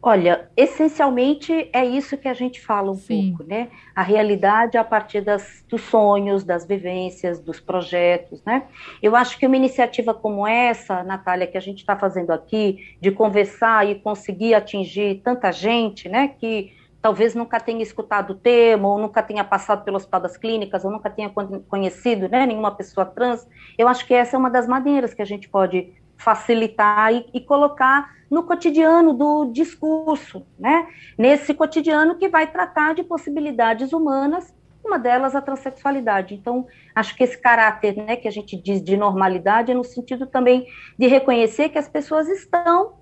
Olha, 0.00 0.48
essencialmente 0.56 1.68
é 1.72 1.84
isso 1.84 2.16
que 2.16 2.28
a 2.28 2.34
gente 2.34 2.60
fala 2.60 2.90
um 2.90 2.94
Sim. 2.94 3.30
pouco, 3.30 3.48
né? 3.48 3.68
A 3.96 4.02
realidade 4.02 4.78
a 4.78 4.84
partir 4.84 5.22
das, 5.22 5.64
dos 5.68 5.80
sonhos, 5.82 6.44
das 6.44 6.64
vivências, 6.64 7.40
dos 7.40 7.58
projetos, 7.58 8.40
né? 8.44 8.62
Eu 9.02 9.16
acho 9.16 9.36
que 9.36 9.44
uma 9.44 9.56
iniciativa 9.56 10.14
como 10.14 10.46
essa, 10.46 11.02
Natália, 11.02 11.48
que 11.48 11.58
a 11.58 11.60
gente 11.60 11.78
está 11.78 11.96
fazendo 11.96 12.30
aqui, 12.30 12.96
de 13.00 13.10
conversar 13.10 13.88
e 13.88 13.96
conseguir 13.96 14.54
atingir 14.54 15.20
tanta 15.24 15.50
gente, 15.50 16.08
né? 16.08 16.28
Que 16.28 16.72
talvez 17.02 17.34
nunca 17.34 17.58
tenha 17.58 17.82
escutado 17.82 18.30
o 18.30 18.34
termo, 18.36 18.88
ou 18.88 18.98
nunca 18.98 19.20
tenha 19.20 19.42
passado 19.42 19.84
pelo 19.84 19.96
Hospital 19.96 20.20
das 20.20 20.36
Clínicas, 20.36 20.84
ou 20.84 20.92
nunca 20.92 21.10
tenha 21.10 21.30
conhecido 21.68 22.28
né, 22.28 22.44
nenhuma 22.46 22.70
pessoa 22.72 23.04
trans, 23.04 23.48
eu 23.76 23.88
acho 23.88 24.06
que 24.06 24.14
essa 24.14 24.36
é 24.36 24.38
uma 24.38 24.50
das 24.50 24.66
maneiras 24.66 25.14
que 25.14 25.22
a 25.22 25.24
gente 25.24 25.48
pode 25.48 25.92
facilitar 26.18 27.14
e, 27.14 27.26
e 27.32 27.40
colocar 27.40 28.14
no 28.30 28.42
cotidiano 28.42 29.14
do 29.14 29.46
discurso, 29.46 30.46
né? 30.58 30.86
Nesse 31.16 31.54
cotidiano 31.54 32.16
que 32.16 32.28
vai 32.28 32.46
tratar 32.46 32.94
de 32.94 33.02
possibilidades 33.02 33.92
humanas, 33.92 34.54
uma 34.84 34.98
delas 34.98 35.34
a 35.34 35.40
transexualidade. 35.40 36.34
Então, 36.34 36.66
acho 36.94 37.16
que 37.16 37.24
esse 37.24 37.38
caráter, 37.38 37.96
né, 37.96 38.16
que 38.16 38.28
a 38.28 38.30
gente 38.30 38.56
diz 38.56 38.82
de 38.82 38.96
normalidade 38.96 39.70
é 39.70 39.74
no 39.74 39.84
sentido 39.84 40.26
também 40.26 40.66
de 40.98 41.06
reconhecer 41.06 41.70
que 41.70 41.78
as 41.78 41.88
pessoas 41.88 42.28
estão 42.28 42.94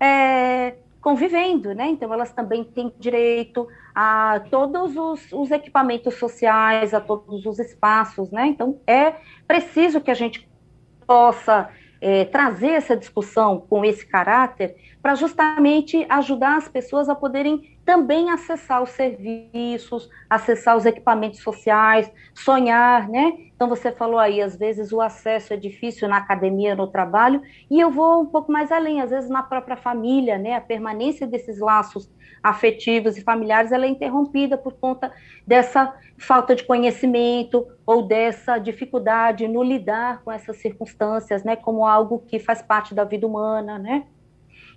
é, 0.00 0.74
convivendo, 1.00 1.74
né? 1.74 1.88
Então 1.88 2.12
elas 2.12 2.32
também 2.32 2.64
têm 2.64 2.92
direito 2.98 3.68
a 3.94 4.40
todos 4.50 4.96
os, 4.96 5.32
os, 5.32 5.50
equipamentos 5.50 6.14
sociais, 6.14 6.94
a 6.94 7.00
todos 7.00 7.44
os 7.44 7.58
espaços, 7.58 8.30
né? 8.30 8.46
Então 8.46 8.80
é 8.86 9.14
preciso 9.46 10.00
que 10.00 10.10
a 10.10 10.14
gente 10.14 10.48
possa 11.06 11.68
é, 12.06 12.26
trazer 12.26 12.72
essa 12.72 12.94
discussão 12.94 13.58
com 13.58 13.82
esse 13.82 14.04
caráter 14.04 14.76
para 15.04 15.16
justamente 15.16 16.06
ajudar 16.08 16.56
as 16.56 16.66
pessoas 16.66 17.10
a 17.10 17.14
poderem 17.14 17.76
também 17.84 18.30
acessar 18.30 18.82
os 18.82 18.88
serviços, 18.88 20.08
acessar 20.30 20.78
os 20.78 20.86
equipamentos 20.86 21.40
sociais, 21.40 22.10
sonhar, 22.34 23.06
né? 23.06 23.34
Então 23.54 23.68
você 23.68 23.92
falou 23.92 24.18
aí, 24.18 24.40
às 24.40 24.56
vezes 24.56 24.92
o 24.92 25.02
acesso 25.02 25.52
é 25.52 25.58
difícil 25.58 26.08
na 26.08 26.16
academia, 26.16 26.74
no 26.74 26.86
trabalho, 26.86 27.42
e 27.70 27.78
eu 27.78 27.90
vou 27.90 28.22
um 28.22 28.24
pouco 28.24 28.50
mais 28.50 28.72
além, 28.72 29.02
às 29.02 29.10
vezes 29.10 29.28
na 29.28 29.42
própria 29.42 29.76
família, 29.76 30.38
né? 30.38 30.54
A 30.54 30.60
permanência 30.62 31.26
desses 31.26 31.58
laços 31.58 32.10
afetivos 32.42 33.18
e 33.18 33.22
familiares 33.22 33.72
ela 33.72 33.84
é 33.84 33.88
interrompida 33.90 34.56
por 34.56 34.72
conta 34.72 35.12
dessa 35.46 35.94
falta 36.16 36.54
de 36.56 36.64
conhecimento 36.64 37.66
ou 37.84 38.00
dessa 38.00 38.56
dificuldade 38.56 39.46
no 39.48 39.62
lidar 39.62 40.22
com 40.24 40.32
essas 40.32 40.56
circunstâncias, 40.56 41.44
né? 41.44 41.56
Como 41.56 41.86
algo 41.86 42.20
que 42.20 42.38
faz 42.38 42.62
parte 42.62 42.94
da 42.94 43.04
vida 43.04 43.26
humana, 43.26 43.78
né? 43.78 44.06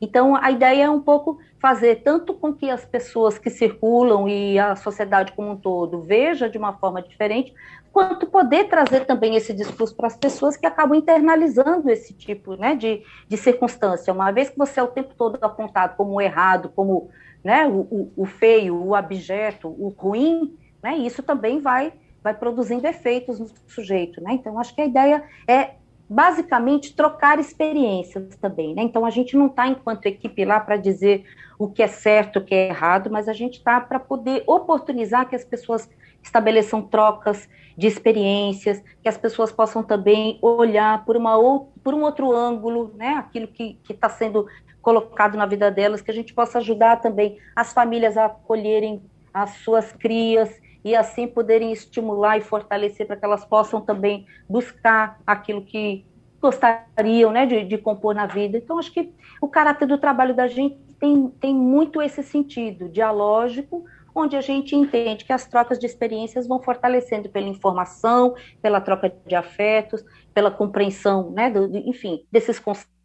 Então, 0.02 0.36
a 0.36 0.52
ideia 0.52 0.84
é 0.86 0.90
um 0.90 1.02
pouco 1.02 1.40
fazer 1.60 2.04
tanto 2.04 2.34
com 2.34 2.54
que 2.54 2.70
as 2.70 2.86
pessoas 2.86 3.38
que 3.38 3.50
circulam 3.50 4.28
e 4.28 4.60
a 4.60 4.76
sociedade 4.76 5.32
como 5.32 5.52
um 5.52 5.58
todo 5.58 6.02
veja 6.02 6.50
de 6.50 6.58
uma 6.58 6.74
forma 6.74 7.02
diferente, 7.02 7.54
quanto 7.92 8.28
poder 8.28 8.66
trazer 8.66 9.06
também 9.06 9.36
esse 9.36 9.52
discurso 9.54 9.96
para 9.96 10.08
as 10.08 10.16
pessoas 10.16 10.56
que 10.56 10.68
acabam 10.68 10.96
internalizando 10.96 11.90
esse 11.90 12.14
tipo 12.14 12.56
né, 12.56 12.76
de, 12.76 13.02
de 13.28 13.38
circunstância. 13.38 14.14
Uma 14.14 14.32
vez 14.32 14.50
que 14.50 14.58
você 14.58 14.80
é 14.80 14.84
o 14.84 14.88
tempo 14.88 15.16
todo 15.18 15.40
apontado 15.42 15.96
como 15.96 16.22
errado, 16.22 16.72
como 16.76 17.10
né, 17.44 17.68
o, 17.68 18.12
o, 18.16 18.26
feio, 18.26 18.80
o 18.84 18.94
abjeto, 18.94 19.68
o 19.68 19.90
ruim, 19.90 20.56
né, 20.84 20.96
isso 20.98 21.24
também 21.24 21.60
vai, 21.60 21.92
vai 22.22 22.36
produzindo 22.36 22.86
efeitos 22.86 23.40
no 23.40 23.50
sujeito. 23.68 24.22
Né? 24.22 24.34
Então, 24.34 24.60
acho 24.60 24.76
que 24.76 24.82
a 24.82 24.86
ideia 24.86 25.24
é 25.48 25.72
basicamente 26.10 26.96
trocar 26.96 27.40
experiências 27.40 28.36
também, 28.38 28.74
né? 28.74 28.82
Então 28.82 29.06
a 29.06 29.10
gente 29.10 29.36
não 29.36 29.48
está 29.48 29.68
enquanto 29.68 30.06
equipe 30.06 30.46
lá 30.46 30.60
para 30.60 30.78
dizer 30.78 31.26
o 31.60 31.68
que 31.68 31.84
é 31.84 31.88
certo, 31.88 32.40
o 32.40 32.44
que 32.44 32.56
é 32.56 32.70
errado, 32.70 33.10
mas 33.12 33.28
a 33.28 33.34
gente 33.34 33.58
está 33.58 33.82
para 33.82 34.00
poder 34.00 34.44
oportunizar 34.48 35.28
que 35.28 35.36
as 35.36 35.44
pessoas 35.44 35.90
estabeleçam 36.24 36.82
trocas 36.82 37.50
de 37.78 37.88
experiências, 37.88 38.82
que 39.02 39.10
as 39.10 39.18
pessoas 39.18 39.52
possam 39.52 39.84
também 39.84 40.40
olhar 40.42 41.04
por, 41.06 41.16
uma 41.18 41.38
ou, 41.38 41.72
por 41.84 41.94
um 41.94 42.02
outro 42.02 42.32
ângulo, 42.32 42.94
né? 42.96 43.16
Aquilo 43.16 43.48
que 43.48 43.78
está 43.90 44.10
sendo 44.10 44.48
colocado 44.82 45.38
na 45.38 45.46
vida 45.46 45.70
delas, 45.70 46.02
que 46.02 46.10
a 46.10 46.14
gente 46.14 46.34
possa 46.34 46.60
ajudar 46.60 47.02
também 47.02 47.38
as 47.56 47.74
famílias 47.74 48.16
a 48.16 48.26
acolherem 48.26 49.02
as 49.34 49.50
suas 49.58 49.92
crias 49.92 50.50
e 50.88 50.96
assim 50.96 51.28
poderem 51.28 51.74
estimular 51.74 52.38
e 52.38 52.42
fortalecer 52.42 53.06
para 53.06 53.18
que 53.18 53.26
elas 53.26 53.44
possam 53.44 53.82
também 53.82 54.26
buscar 54.48 55.20
aquilo 55.28 55.62
que 55.62 56.06
gostariam 56.42 57.30
né, 57.30 57.46
de, 57.46 57.66
de, 57.66 57.78
compor 57.78 58.16
na 58.16 58.26
vida. 58.26 58.58
Então, 58.58 58.80
acho 58.80 58.94
que 58.94 59.12
o 59.42 59.50
caráter 59.50 59.86
do 59.86 59.98
trabalho 59.98 60.34
da 60.34 60.48
gente 60.48 60.78
tem, 60.98 61.28
tem 61.42 61.54
muito 61.54 62.02
esse 62.02 62.24
sentido 62.24 62.88
dialógico, 62.88 63.84
onde 64.16 64.38
a 64.38 64.42
gente 64.42 64.76
entende 64.76 65.26
que 65.26 65.34
as 65.34 65.46
trocas 65.46 65.78
de 65.78 65.86
experiências 65.86 66.48
vão 66.48 66.62
fortalecendo 66.62 67.28
pela 67.28 67.48
informação, 67.48 68.34
pela 68.62 68.80
troca 68.80 69.14
de 69.26 69.36
afetos, 69.36 70.06
pela 70.34 70.50
compreensão, 70.50 71.32
né, 71.32 71.50
do, 71.50 71.66
enfim, 71.78 72.24
desses 72.32 72.60
conceitos, 72.60 72.97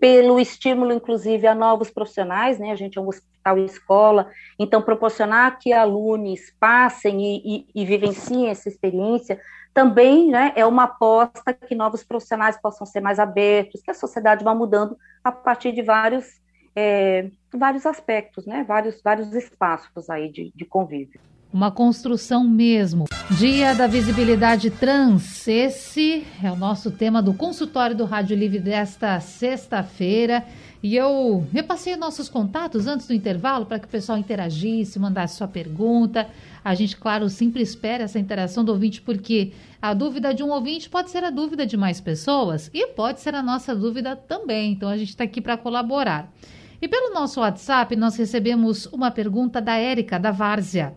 pelo 0.00 0.38
estímulo, 0.38 0.92
inclusive, 0.92 1.46
a 1.46 1.54
novos 1.54 1.90
profissionais, 1.90 2.58
né? 2.58 2.70
A 2.70 2.76
gente 2.76 2.98
é 2.98 3.00
um 3.00 3.08
hospital 3.08 3.58
escola, 3.58 4.30
então 4.58 4.82
proporcionar 4.82 5.58
que 5.58 5.72
alunos 5.72 6.40
passem 6.60 7.20
e, 7.20 7.66
e, 7.74 7.82
e 7.82 7.84
vivenciem 7.86 8.48
essa 8.48 8.68
experiência 8.68 9.40
também 9.78 10.28
né, 10.28 10.52
é 10.56 10.66
uma 10.66 10.84
aposta 10.84 11.54
que 11.54 11.72
novos 11.72 12.02
profissionais 12.02 12.60
possam 12.60 12.84
ser 12.84 13.00
mais 13.00 13.20
abertos, 13.20 13.80
que 13.80 13.92
a 13.92 13.94
sociedade 13.94 14.42
vá 14.42 14.52
mudando 14.52 14.98
a 15.22 15.30
partir 15.30 15.70
de 15.70 15.82
vários, 15.82 16.40
é, 16.74 17.30
vários 17.54 17.86
aspectos, 17.86 18.44
né, 18.44 18.64
vários, 18.66 19.00
vários 19.00 19.32
espaços 19.32 20.10
aí 20.10 20.32
de, 20.32 20.52
de 20.52 20.64
convívio. 20.64 21.20
Uma 21.52 21.70
construção 21.70 22.44
mesmo. 22.44 23.06
Dia 23.30 23.74
da 23.74 23.86
Visibilidade 23.86 24.70
Trans, 24.70 25.46
esse 25.48 26.26
é 26.42 26.50
o 26.50 26.56
nosso 26.56 26.90
tema 26.90 27.22
do 27.22 27.32
consultório 27.32 27.96
do 27.96 28.04
Rádio 28.04 28.36
Livre 28.36 28.58
desta 28.58 29.18
sexta-feira. 29.20 30.44
E 30.82 30.94
eu 30.94 31.46
repassei 31.52 31.96
nossos 31.96 32.28
contatos 32.28 32.86
antes 32.86 33.06
do 33.06 33.14
intervalo 33.14 33.66
para 33.66 33.80
que 33.80 33.86
o 33.86 33.90
pessoal 33.90 34.16
interagisse, 34.16 34.98
mandasse 34.98 35.36
sua 35.36 35.48
pergunta. 35.48 36.28
A 36.64 36.74
gente, 36.74 36.96
claro, 36.96 37.28
sempre 37.28 37.62
espera 37.62 38.04
essa 38.04 38.18
interação 38.18 38.64
do 38.64 38.70
ouvinte, 38.70 39.00
porque 39.00 39.52
a 39.82 39.92
dúvida 39.92 40.32
de 40.32 40.42
um 40.42 40.50
ouvinte 40.50 40.88
pode 40.88 41.10
ser 41.10 41.24
a 41.24 41.30
dúvida 41.30 41.66
de 41.66 41.76
mais 41.76 42.00
pessoas 42.00 42.70
e 42.72 42.88
pode 42.88 43.20
ser 43.20 43.34
a 43.34 43.42
nossa 43.42 43.74
dúvida 43.74 44.14
também. 44.14 44.72
Então, 44.72 44.88
a 44.88 44.96
gente 44.96 45.08
está 45.08 45.24
aqui 45.24 45.40
para 45.40 45.56
colaborar. 45.56 46.32
E 46.80 46.86
pelo 46.86 47.12
nosso 47.12 47.40
WhatsApp, 47.40 47.96
nós 47.96 48.16
recebemos 48.16 48.86
uma 48.86 49.10
pergunta 49.10 49.60
da 49.60 49.76
Érica, 49.76 50.16
da 50.16 50.30
Várzea. 50.30 50.94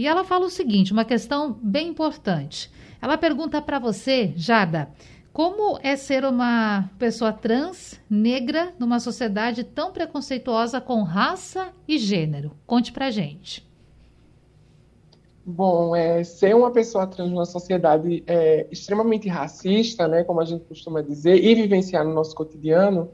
E 0.00 0.06
ela 0.06 0.24
fala 0.24 0.46
o 0.46 0.50
seguinte, 0.50 0.94
uma 0.94 1.04
questão 1.04 1.52
bem 1.62 1.88
importante. 1.88 2.72
Ela 3.02 3.18
pergunta 3.18 3.60
para 3.60 3.78
você, 3.78 4.32
Jada, 4.34 4.88
como 5.30 5.78
é 5.82 5.94
ser 5.94 6.24
uma 6.24 6.88
pessoa 6.98 7.34
trans, 7.34 8.00
negra, 8.08 8.72
numa 8.78 8.98
sociedade 8.98 9.62
tão 9.62 9.92
preconceituosa 9.92 10.80
com 10.80 11.02
raça 11.02 11.68
e 11.86 11.98
gênero? 11.98 12.52
Conte 12.66 12.92
pra 12.92 13.10
gente. 13.10 13.68
Bom, 15.44 15.94
é, 15.94 16.24
ser 16.24 16.56
uma 16.56 16.70
pessoa 16.70 17.06
trans 17.06 17.28
numa 17.28 17.44
sociedade 17.44 18.24
é, 18.26 18.66
extremamente 18.70 19.28
racista, 19.28 20.08
né, 20.08 20.24
como 20.24 20.40
a 20.40 20.46
gente 20.46 20.64
costuma 20.64 21.02
dizer, 21.02 21.44
e 21.44 21.54
vivenciar 21.54 22.06
no 22.06 22.14
nosso 22.14 22.34
cotidiano, 22.34 23.10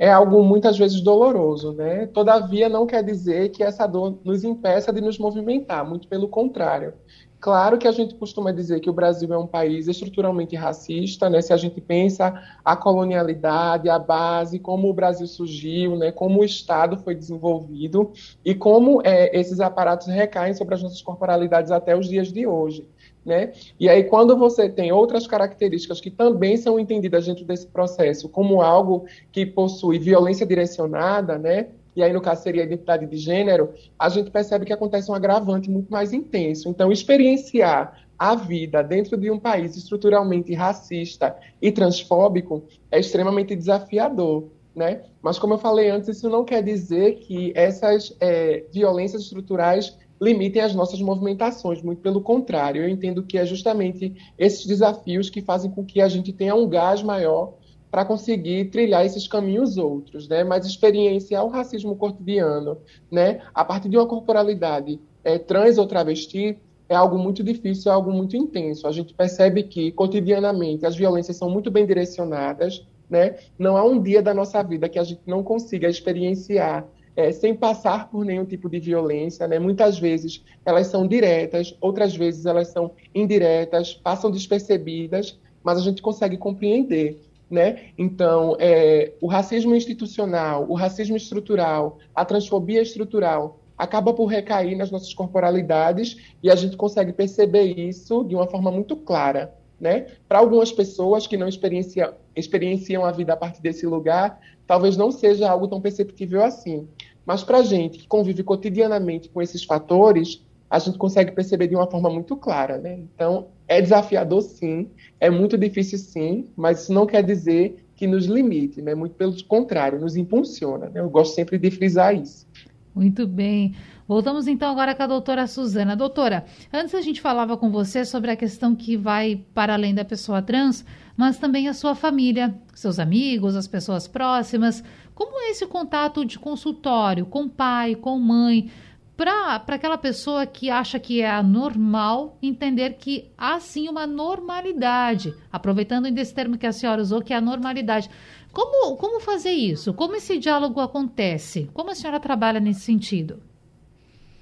é 0.00 0.10
algo 0.10 0.42
muitas 0.42 0.78
vezes 0.78 1.02
doloroso, 1.02 1.74
né? 1.74 2.06
Todavia, 2.06 2.70
não 2.70 2.86
quer 2.86 3.04
dizer 3.04 3.50
que 3.50 3.62
essa 3.62 3.86
dor 3.86 4.18
nos 4.24 4.42
impeça 4.44 4.90
de 4.90 4.98
nos 5.02 5.18
movimentar, 5.18 5.86
muito 5.86 6.08
pelo 6.08 6.26
contrário. 6.26 6.94
Claro 7.38 7.76
que 7.76 7.86
a 7.86 7.92
gente 7.92 8.14
costuma 8.14 8.50
dizer 8.50 8.80
que 8.80 8.88
o 8.88 8.94
Brasil 8.94 9.30
é 9.32 9.36
um 9.36 9.46
país 9.46 9.88
estruturalmente 9.88 10.56
racista, 10.56 11.28
né? 11.28 11.42
Se 11.42 11.52
a 11.52 11.56
gente 11.58 11.82
pensa 11.82 12.32
a 12.64 12.74
colonialidade, 12.74 13.90
a 13.90 13.98
base, 13.98 14.58
como 14.58 14.88
o 14.88 14.94
Brasil 14.94 15.26
surgiu, 15.26 15.94
né? 15.96 16.10
Como 16.10 16.40
o 16.40 16.44
Estado 16.44 16.96
foi 16.96 17.14
desenvolvido 17.14 18.10
e 18.42 18.54
como 18.54 19.02
é, 19.04 19.38
esses 19.38 19.60
aparatos 19.60 20.06
recaem 20.06 20.54
sobre 20.54 20.76
as 20.76 20.82
nossas 20.82 21.02
corporalidades 21.02 21.70
até 21.70 21.94
os 21.94 22.08
dias 22.08 22.32
de 22.32 22.46
hoje. 22.46 22.88
Né? 23.24 23.52
E 23.78 23.88
aí, 23.88 24.04
quando 24.04 24.36
você 24.36 24.68
tem 24.68 24.92
outras 24.92 25.26
características 25.26 26.00
que 26.00 26.10
também 26.10 26.56
são 26.56 26.80
entendidas 26.80 27.26
dentro 27.26 27.44
desse 27.44 27.66
processo 27.66 28.28
como 28.28 28.62
algo 28.62 29.04
que 29.30 29.44
possui 29.44 29.98
violência 29.98 30.46
direcionada, 30.46 31.38
né? 31.38 31.68
e 31.94 32.02
aí 32.02 32.12
no 32.12 32.20
caso 32.20 32.42
seria 32.42 32.62
a 32.62 32.66
identidade 32.66 33.06
de 33.06 33.16
gênero, 33.16 33.74
a 33.98 34.08
gente 34.08 34.30
percebe 34.30 34.64
que 34.64 34.72
acontece 34.72 35.10
um 35.10 35.14
agravante 35.14 35.70
muito 35.70 35.90
mais 35.90 36.12
intenso. 36.12 36.68
Então, 36.68 36.90
experienciar 36.90 38.04
a 38.18 38.34
vida 38.34 38.82
dentro 38.82 39.16
de 39.16 39.30
um 39.30 39.38
país 39.38 39.76
estruturalmente 39.76 40.54
racista 40.54 41.36
e 41.60 41.72
transfóbico 41.72 42.64
é 42.90 43.00
extremamente 43.00 43.56
desafiador. 43.56 44.48
Né? 44.74 45.02
Mas, 45.20 45.38
como 45.38 45.54
eu 45.54 45.58
falei 45.58 45.90
antes, 45.90 46.08
isso 46.08 46.28
não 46.28 46.44
quer 46.44 46.62
dizer 46.62 47.16
que 47.16 47.52
essas 47.56 48.16
é, 48.20 48.64
violências 48.72 49.22
estruturais 49.22 49.96
limitem 50.20 50.62
as 50.62 50.74
nossas 50.74 51.00
movimentações, 51.00 51.82
muito 51.82 52.02
pelo 52.02 52.20
contrário. 52.20 52.82
Eu 52.82 52.88
entendo 52.88 53.22
que 53.22 53.38
é 53.38 53.46
justamente 53.46 54.14
esses 54.38 54.66
desafios 54.66 55.30
que 55.30 55.40
fazem 55.40 55.70
com 55.70 55.84
que 55.84 56.00
a 56.00 56.08
gente 56.08 56.32
tenha 56.32 56.54
um 56.54 56.68
gás 56.68 57.02
maior 57.02 57.54
para 57.90 58.04
conseguir 58.04 58.66
trilhar 58.66 59.04
esses 59.04 59.26
caminhos 59.26 59.76
outros, 59.76 60.28
né? 60.28 60.44
Mas 60.44 60.66
experienciar 60.66 61.44
o 61.44 61.48
racismo 61.48 61.96
cotidiano, 61.96 62.78
né? 63.10 63.40
A 63.52 63.64
partir 63.64 63.88
de 63.88 63.96
uma 63.96 64.06
corporalidade 64.06 65.00
é, 65.24 65.38
trans 65.38 65.76
ou 65.76 65.86
travesti 65.86 66.58
é 66.88 66.94
algo 66.94 67.18
muito 67.18 67.42
difícil, 67.42 67.90
é 67.90 67.94
algo 67.94 68.12
muito 68.12 68.36
intenso. 68.36 68.86
A 68.86 68.92
gente 68.92 69.14
percebe 69.14 69.64
que 69.64 69.90
cotidianamente 69.92 70.86
as 70.86 70.96
violências 70.96 71.36
são 71.36 71.50
muito 71.50 71.70
bem 71.70 71.86
direcionadas, 71.86 72.86
né? 73.08 73.36
Não 73.58 73.76
há 73.76 73.84
um 73.84 74.00
dia 74.00 74.22
da 74.22 74.34
nossa 74.34 74.62
vida 74.62 74.88
que 74.88 74.98
a 74.98 75.04
gente 75.04 75.22
não 75.26 75.42
consiga 75.42 75.88
experienciar 75.88 76.86
é, 77.20 77.32
sem 77.32 77.54
passar 77.54 78.08
por 78.08 78.24
nenhum 78.24 78.44
tipo 78.44 78.68
de 78.68 78.80
violência, 78.80 79.46
né? 79.46 79.58
Muitas 79.58 79.98
vezes 79.98 80.42
elas 80.64 80.86
são 80.86 81.06
diretas, 81.06 81.76
outras 81.80 82.16
vezes 82.16 82.46
elas 82.46 82.68
são 82.68 82.92
indiretas, 83.14 83.92
passam 83.92 84.30
despercebidas, 84.30 85.38
mas 85.62 85.78
a 85.78 85.82
gente 85.82 86.00
consegue 86.00 86.36
compreender, 86.38 87.20
né? 87.50 87.90
Então, 87.98 88.56
é, 88.58 89.12
o 89.20 89.26
racismo 89.26 89.74
institucional, 89.74 90.64
o 90.68 90.74
racismo 90.74 91.16
estrutural, 91.16 91.98
a 92.14 92.24
transfobia 92.24 92.80
estrutural 92.80 93.60
acaba 93.76 94.12
por 94.12 94.26
recair 94.26 94.76
nas 94.76 94.90
nossas 94.90 95.12
corporalidades 95.12 96.16
e 96.42 96.50
a 96.50 96.54
gente 96.54 96.76
consegue 96.76 97.12
perceber 97.12 97.78
isso 97.78 98.24
de 98.24 98.34
uma 98.34 98.46
forma 98.46 98.70
muito 98.70 98.96
clara. 98.96 99.54
Né? 99.80 100.08
Para 100.28 100.38
algumas 100.38 100.70
pessoas 100.70 101.26
que 101.26 101.38
não 101.38 101.48
experienciam, 101.48 102.12
experienciam 102.36 103.02
a 103.02 103.10
vida 103.10 103.32
a 103.32 103.36
partir 103.36 103.62
desse 103.62 103.86
lugar, 103.86 104.38
talvez 104.66 104.94
não 104.94 105.10
seja 105.10 105.50
algo 105.50 105.66
tão 105.66 105.80
perceptível 105.80 106.44
assim. 106.44 106.86
Mas 107.24 107.42
para 107.42 107.58
a 107.58 107.62
gente 107.62 107.98
que 107.98 108.06
convive 108.06 108.42
cotidianamente 108.42 109.28
com 109.28 109.40
esses 109.40 109.64
fatores, 109.64 110.42
a 110.68 110.78
gente 110.78 110.96
consegue 110.96 111.32
perceber 111.32 111.66
de 111.66 111.74
uma 111.74 111.90
forma 111.90 112.08
muito 112.08 112.36
clara, 112.36 112.78
né? 112.78 113.00
Então, 113.14 113.48
é 113.66 113.82
desafiador 113.82 114.40
sim, 114.42 114.88
é 115.18 115.28
muito 115.28 115.58
difícil 115.58 115.98
sim, 115.98 116.46
mas 116.56 116.82
isso 116.82 116.92
não 116.92 117.06
quer 117.06 117.24
dizer 117.24 117.84
que 117.96 118.06
nos 118.06 118.26
limite, 118.26 118.80
né? 118.80 118.94
Muito 118.94 119.14
pelo 119.16 119.34
contrário, 119.44 120.00
nos 120.00 120.16
impulsiona. 120.16 120.88
Né? 120.88 121.00
Eu 121.00 121.10
gosto 121.10 121.34
sempre 121.34 121.58
de 121.58 121.70
frisar 121.70 122.14
isso. 122.14 122.46
Muito 122.94 123.26
bem. 123.26 123.74
Voltamos 124.06 124.48
então 124.48 124.70
agora 124.70 124.94
com 124.94 125.02
a 125.02 125.06
doutora 125.06 125.46
Suzana. 125.46 125.94
Doutora, 125.94 126.44
antes 126.72 126.94
a 126.94 127.00
gente 127.00 127.20
falava 127.20 127.56
com 127.56 127.70
você 127.70 128.04
sobre 128.04 128.30
a 128.30 128.36
questão 128.36 128.74
que 128.74 128.96
vai 128.96 129.44
para 129.54 129.74
além 129.74 129.94
da 129.94 130.04
pessoa 130.04 130.42
trans, 130.42 130.84
mas 131.16 131.38
também 131.38 131.68
a 131.68 131.74
sua 131.74 131.94
família, 131.94 132.52
seus 132.74 132.98
amigos, 132.98 133.54
as 133.54 133.68
pessoas 133.68 134.08
próximas. 134.08 134.82
Como 135.20 135.38
é 135.38 135.50
esse 135.50 135.66
contato 135.66 136.24
de 136.24 136.38
consultório 136.38 137.26
com 137.26 137.46
pai, 137.46 137.94
com 137.94 138.18
mãe? 138.18 138.70
Para 139.14 139.62
aquela 139.68 139.98
pessoa 139.98 140.46
que 140.46 140.70
acha 140.70 140.98
que 140.98 141.20
é 141.20 141.30
anormal, 141.30 142.38
entender 142.42 142.94
que 142.94 143.30
há 143.36 143.60
sim 143.60 143.86
uma 143.86 144.06
normalidade. 144.06 145.34
Aproveitando 145.52 146.10
desse 146.10 146.32
termo 146.32 146.56
que 146.56 146.66
a 146.66 146.72
senhora 146.72 147.02
usou, 147.02 147.20
que 147.20 147.34
é 147.34 147.36
a 147.36 147.40
normalidade. 147.42 148.08
Como, 148.50 148.96
como 148.96 149.20
fazer 149.20 149.50
isso? 149.50 149.92
Como 149.92 150.16
esse 150.16 150.38
diálogo 150.38 150.80
acontece? 150.80 151.68
Como 151.74 151.90
a 151.90 151.94
senhora 151.94 152.18
trabalha 152.18 152.58
nesse 152.58 152.80
sentido? 152.80 153.42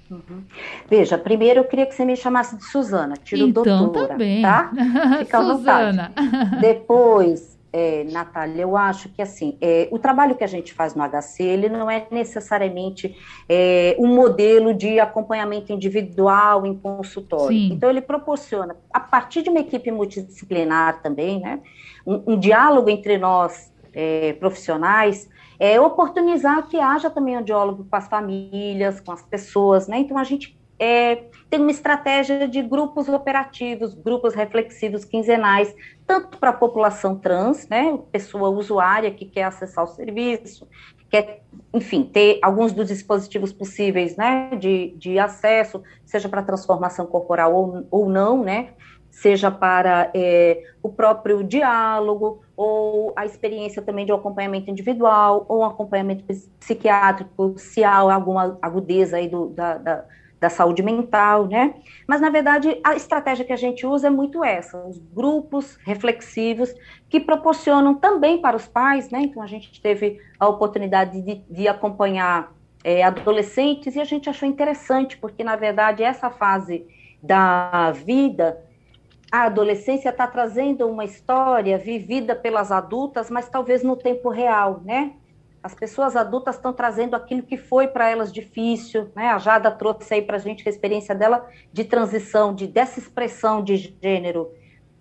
Uhum. 0.09 0.45
Veja, 0.89 1.17
primeiro 1.17 1.59
eu 1.59 1.65
queria 1.65 1.87
que 1.87 1.93
você 1.93 2.05
me 2.05 2.15
chamasse 2.15 2.55
de 2.55 2.63
Suzana, 2.63 3.15
tiro 3.17 3.49
então, 3.49 3.63
doutora, 3.63 4.07
tá 4.07 4.15
bem. 4.15 4.41
tá? 4.41 4.71
Fica 5.19 5.43
Suzana. 5.43 6.13
Depois, 6.61 7.58
é, 7.71 8.03
Natália, 8.05 8.63
eu 8.63 8.75
acho 8.75 9.09
que 9.09 9.21
assim, 9.21 9.57
é, 9.61 9.87
o 9.91 9.99
trabalho 9.99 10.35
que 10.35 10.43
a 10.43 10.47
gente 10.47 10.73
faz 10.73 10.95
no 10.95 11.03
HC, 11.03 11.43
ele 11.43 11.69
não 11.69 11.89
é 11.89 12.07
necessariamente 12.11 13.15
é, 13.47 13.95
um 13.99 14.07
modelo 14.07 14.73
de 14.73 14.99
acompanhamento 14.99 15.71
individual 15.71 16.65
em 16.65 16.75
consultório. 16.75 17.57
Sim. 17.57 17.73
Então, 17.73 17.89
ele 17.89 18.01
proporciona, 18.01 18.75
a 18.91 18.99
partir 18.99 19.43
de 19.43 19.49
uma 19.49 19.59
equipe 19.59 19.91
multidisciplinar 19.91 21.01
também, 21.01 21.39
né, 21.39 21.61
um, 22.05 22.33
um 22.33 22.39
diálogo 22.39 22.89
entre 22.89 23.17
nós 23.17 23.71
é, 23.93 24.33
profissionais, 24.33 25.29
é, 25.59 25.79
oportunizar 25.79 26.67
que 26.67 26.79
haja 26.79 27.09
também 27.09 27.37
um 27.37 27.43
diálogo 27.43 27.85
com 27.89 27.95
as 27.95 28.07
famílias, 28.07 28.99
com 28.99 29.11
as 29.11 29.21
pessoas, 29.23 29.87
né? 29.87 29.99
Então, 29.99 30.17
a 30.17 30.23
gente 30.23 30.58
é, 30.79 31.25
tem 31.49 31.59
uma 31.59 31.71
estratégia 31.71 32.47
de 32.47 32.61
grupos 32.61 33.09
operativos, 33.09 33.93
grupos 33.93 34.33
reflexivos 34.33 35.03
quinzenais, 35.03 35.75
tanto 36.07 36.37
para 36.37 36.51
a 36.51 36.53
população 36.53 37.17
trans, 37.17 37.67
né, 37.67 37.99
pessoa 38.11 38.49
usuária 38.49 39.11
que 39.11 39.25
quer 39.25 39.43
acessar 39.43 39.83
o 39.83 39.87
serviço, 39.87 40.67
quer, 41.09 41.43
enfim, 41.73 42.03
ter 42.03 42.39
alguns 42.41 42.71
dos 42.71 42.87
dispositivos 42.87 43.51
possíveis, 43.51 44.15
né, 44.15 44.51
de, 44.57 44.95
de 44.97 45.19
acesso, 45.19 45.83
seja 46.05 46.29
para 46.29 46.41
transformação 46.41 47.05
corporal 47.05 47.53
ou, 47.53 47.87
ou 47.91 48.09
não, 48.09 48.41
né, 48.41 48.69
seja 49.09 49.51
para 49.51 50.09
é, 50.13 50.63
o 50.81 50.89
próprio 50.89 51.43
diálogo, 51.43 52.41
ou 52.55 53.11
a 53.15 53.25
experiência 53.25 53.81
também 53.81 54.05
de 54.05 54.13
um 54.13 54.15
acompanhamento 54.15 54.69
individual, 54.69 55.45
ou 55.49 55.59
um 55.59 55.65
acompanhamento 55.65 56.23
psiquiátrico, 56.59 57.55
se 57.57 57.83
há 57.83 57.97
alguma 57.97 58.57
agudeza 58.61 59.17
aí 59.17 59.27
do, 59.27 59.47
da, 59.47 59.77
da 59.77 60.05
da 60.39 60.49
saúde 60.49 60.81
mental, 60.81 61.47
né? 61.47 61.75
Mas, 62.07 62.21
na 62.21 62.29
verdade, 62.29 62.79
a 62.83 62.95
estratégia 62.95 63.43
que 63.43 63.53
a 63.53 63.57
gente 63.57 63.85
usa 63.85 64.07
é 64.07 64.09
muito 64.09 64.43
essa, 64.43 64.81
os 64.85 64.97
grupos 64.97 65.77
reflexivos 65.83 66.73
que 67.09 67.19
proporcionam 67.19 67.95
também 67.95 68.39
para 68.41 68.55
os 68.55 68.67
pais, 68.67 69.09
né? 69.09 69.21
Então, 69.21 69.43
a 69.43 69.47
gente 69.47 69.81
teve 69.81 70.19
a 70.39 70.47
oportunidade 70.47 71.21
de, 71.21 71.43
de 71.49 71.67
acompanhar 71.67 72.53
é, 72.83 73.03
adolescentes 73.03 73.95
e 73.95 73.99
a 73.99 74.05
gente 74.05 74.29
achou 74.29 74.47
interessante, 74.47 75.17
porque, 75.17 75.43
na 75.43 75.55
verdade, 75.55 76.03
essa 76.03 76.29
fase 76.29 76.87
da 77.21 77.91
vida, 77.91 78.63
a 79.29 79.43
adolescência 79.43 80.09
está 80.09 80.25
trazendo 80.25 80.87
uma 80.87 81.03
história 81.03 81.77
vivida 81.77 82.33
pelas 82.33 82.71
adultas, 82.71 83.29
mas 83.29 83.49
talvez 83.49 83.83
no 83.83 83.97
tempo 83.97 84.29
real, 84.29 84.81
né? 84.85 85.13
As 85.61 85.73
pessoas 85.73 86.15
adultas 86.15 86.55
estão 86.55 86.71
trazendo 86.71 87.15
aquilo 87.15 87.43
que 87.43 87.57
foi 87.57 87.87
para 87.87 88.09
elas 88.09 88.31
difícil, 88.31 89.11
né? 89.15 89.29
A 89.29 89.37
Jada 89.37 89.69
trouxe 89.69 90.13
aí 90.13 90.21
para 90.21 90.37
a 90.37 90.39
gente 90.39 90.67
a 90.67 90.69
experiência 90.69 91.13
dela 91.13 91.45
de 91.71 91.83
transição, 91.83 92.55
de 92.55 92.65
dessa 92.65 92.99
expressão 92.99 93.61
de 93.61 93.93
gênero, 94.01 94.51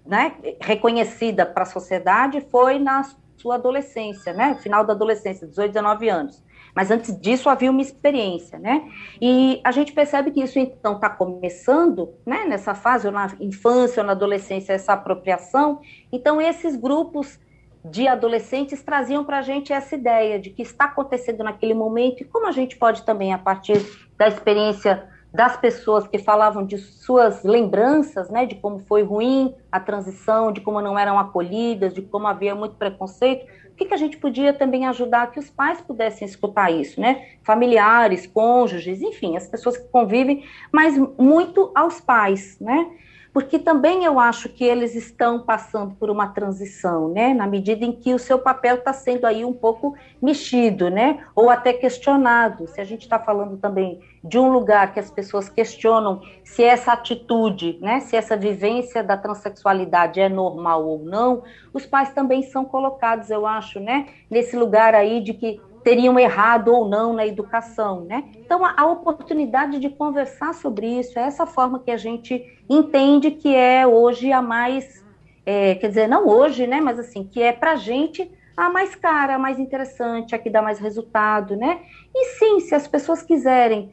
né? 0.05 0.35
Reconhecida 0.61 1.47
para 1.47 1.63
a 1.63 1.67
sociedade 1.67 2.41
foi 2.51 2.79
na 2.79 3.05
sua 3.37 3.55
adolescência, 3.55 4.33
né? 4.33 4.57
Final 4.57 4.85
da 4.85 4.93
adolescência, 4.93 5.47
18, 5.47 5.73
19 5.73 6.09
anos. 6.09 6.43
Mas 6.75 6.91
antes 6.91 7.17
disso 7.19 7.49
havia 7.49 7.71
uma 7.71 7.81
experiência, 7.81 8.59
né? 8.59 8.89
E 9.21 9.61
a 9.65 9.71
gente 9.71 9.93
percebe 9.93 10.33
que 10.33 10.43
isso 10.43 10.59
então 10.59 10.97
está 10.97 11.09
começando, 11.09 12.15
né? 12.27 12.45
Nessa 12.47 12.75
fase, 12.75 13.07
ou 13.07 13.13
na 13.13 13.33
infância 13.41 14.01
ou 14.01 14.07
na 14.07 14.13
adolescência, 14.13 14.73
essa 14.73 14.93
apropriação. 14.93 15.81
Então 16.11 16.41
esses 16.41 16.75
grupos 16.75 17.39
de 17.85 18.09
adolescentes 18.09 18.83
traziam 18.83 19.25
para 19.25 19.39
a 19.39 19.43
gente 19.43 19.73
essa 19.73 19.95
ideia 19.95 20.39
de 20.39 20.51
que 20.51 20.63
está 20.63 20.87
acontecendo 20.87 21.45
naquele 21.45 21.75
momento 21.75 22.23
e 22.23 22.25
como 22.25 22.47
a 22.47 22.53
gente 22.53 22.77
pode 22.77 23.03
também, 23.03 23.33
a 23.33 23.39
partir 23.39 23.85
da 24.17 24.27
experiência 24.27 25.09
das 25.33 25.57
pessoas 25.57 26.09
que 26.09 26.19
falavam 26.19 26.65
de 26.65 26.79
suas 26.79 27.45
lembranças, 27.45 28.31
né, 28.31 28.47
de 28.47 28.55
como 28.55 28.79
foi 28.79 29.03
ruim 29.03 29.55
a 29.71 29.79
transição, 29.79 30.51
de 30.51 30.61
como 30.61 30.81
não 30.81 30.99
eram 30.99 31.19
acolhidas, 31.19 31.93
de 31.93 32.03
como 32.03 32.27
havia 32.27 32.55
muito 32.55 32.77
preconceito, 32.77 33.47
o 33.71 33.75
que, 33.77 33.85
que 33.85 33.95
a 33.95 33.99
gente 33.99 34.17
podia 34.17 34.53
também 34.53 34.87
ajudar 34.87 35.31
que 35.31 35.39
os 35.39 35.51
pais 35.51 35.81
pudessem 35.81 36.27
escutar 36.27 36.71
isso, 36.73 37.01
né? 37.01 37.29
Familiares, 37.45 38.27
cônjuges, 38.27 39.01
enfim, 39.01 39.37
as 39.37 39.47
pessoas 39.47 39.77
que 39.77 39.87
convivem, 39.89 40.45
mas 40.73 40.99
muito 41.17 41.71
aos 41.75 42.01
pais, 42.01 42.59
né? 42.61 42.91
Porque 43.33 43.59
também 43.59 44.05
eu 44.05 44.19
acho 44.19 44.49
que 44.49 44.65
eles 44.65 44.95
estão 44.95 45.41
passando 45.41 45.95
por 45.95 46.11
uma 46.11 46.29
transição, 46.29 47.09
né? 47.09 47.35
Na 47.35 47.47
medida 47.47 47.85
em 47.85 47.93
que 47.93 48.15
o 48.15 48.19
seu 48.19 48.39
papel 48.39 48.77
está 48.77 48.93
sendo 48.93 49.27
aí 49.27 49.45
um 49.45 49.53
pouco 49.53 49.95
mexido, 50.21 50.89
né? 50.89 51.25
Ou 51.35 51.51
até 51.51 51.73
questionado. 51.73 52.67
Se 52.67 52.81
a 52.81 52.85
gente 52.85 53.03
está 53.03 53.19
falando 53.19 53.57
também 53.57 54.01
de 54.25 54.39
um 54.39 54.51
lugar 54.51 54.93
que 54.93 55.01
as 55.01 55.11
pessoas 55.11 55.49
questionam 55.49 56.21
se 56.45 56.63
essa 56.65 56.93
atitude, 56.93 57.79
né? 57.81 58.01
Se 58.01 58.17
essa 58.17 58.37
vivência 58.37 59.03
da 59.03 59.17
transexualidade 59.17 60.21
é 60.21 60.29
normal 60.29 60.87
ou 60.87 60.99
não, 60.99 61.43
os 61.73 61.87
pais 61.87 62.13
também 62.13 62.43
são 62.43 62.65
colocados, 62.65 63.31
eu 63.31 63.47
acho, 63.47 63.79
né? 63.79 64.07
Nesse 64.31 64.57
lugar 64.57 64.95
aí 64.95 65.21
de 65.21 65.35
que 65.35 65.61
teriam 65.83 66.19
errado 66.19 66.69
ou 66.69 66.89
não 66.89 67.13
na 67.13 67.27
educação, 67.27 68.03
né? 68.03 68.25
Então, 68.37 68.65
a, 68.65 68.75
a, 68.77 68.87
oportunidade 68.87 69.79
de 69.79 69.89
conversar 69.89 70.55
sobre 70.55 70.87
isso 70.87 71.19
é 71.19 71.23
essa 71.23 71.47
forma 71.47 71.81
que 71.81 71.91
a 71.91 71.97
gente 71.97 72.45
entende 72.69 73.31
que 73.31 73.55
é 73.55 73.87
hoje 73.87 74.33
a 74.33 74.43
mais, 74.43 75.05
é, 75.47 75.75
quer 75.75 75.89
dizer, 75.89 76.09
não 76.09 76.27
hoje, 76.27 76.67
né? 76.67 76.81
Mas 76.81 76.99
assim, 76.99 77.25
que 77.25 77.43
é 77.43 77.53
para 77.53 77.73
a 77.73 77.77
gente 77.77 78.31
a 78.57 78.69
mais 78.69 78.95
cara, 78.97 79.37
a 79.37 79.39
mais 79.39 79.59
interessante, 79.59 80.35
a 80.35 80.39
que 80.39 80.51
dá 80.51 80.61
mais 80.61 80.81
resultado, 80.81 81.57
né? 81.57 81.81
E 82.15 82.25
sim, 82.39 82.61
se 82.61 82.75
as 82.75 82.89
pessoas 82.89 83.23
quiserem 83.23 83.91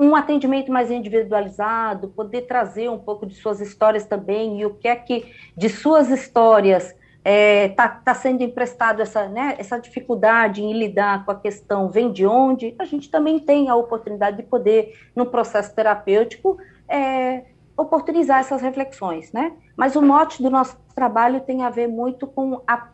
um 0.00 0.14
atendimento 0.14 0.70
mais 0.72 0.90
individualizado, 0.90 2.08
poder 2.08 2.42
trazer 2.42 2.88
um 2.88 2.98
pouco 2.98 3.26
de 3.26 3.34
suas 3.34 3.60
histórias 3.60 4.06
também 4.06 4.60
e 4.60 4.66
o 4.66 4.74
que 4.74 4.86
é 4.86 4.94
que 4.94 5.32
de 5.56 5.68
suas 5.68 6.10
histórias 6.10 6.94
está 7.28 7.30
é, 7.30 7.68
tá, 7.68 7.88
tá 7.88 8.14
sendo 8.14 8.42
emprestado 8.42 9.02
essa, 9.02 9.28
né, 9.28 9.54
essa 9.58 9.78
dificuldade 9.78 10.62
em 10.62 10.72
lidar 10.72 11.26
com 11.26 11.30
a 11.30 11.34
questão 11.34 11.90
vem 11.90 12.10
de 12.10 12.26
onde, 12.26 12.74
a 12.78 12.86
gente 12.86 13.10
também 13.10 13.38
tem 13.38 13.68
a 13.68 13.76
oportunidade 13.76 14.38
de 14.38 14.44
poder, 14.44 14.98
no 15.14 15.26
processo 15.26 15.74
terapêutico, 15.74 16.56
é, 16.88 17.44
oportunizar 17.76 18.40
essas 18.40 18.62
reflexões, 18.62 19.30
né? 19.30 19.52
Mas 19.76 19.94
o 19.94 20.02
mote 20.02 20.42
do 20.42 20.50
nosso 20.50 20.76
trabalho 20.94 21.40
tem 21.40 21.62
a 21.62 21.70
ver 21.70 21.86
muito 21.86 22.26
com 22.26 22.62
a 22.66 22.88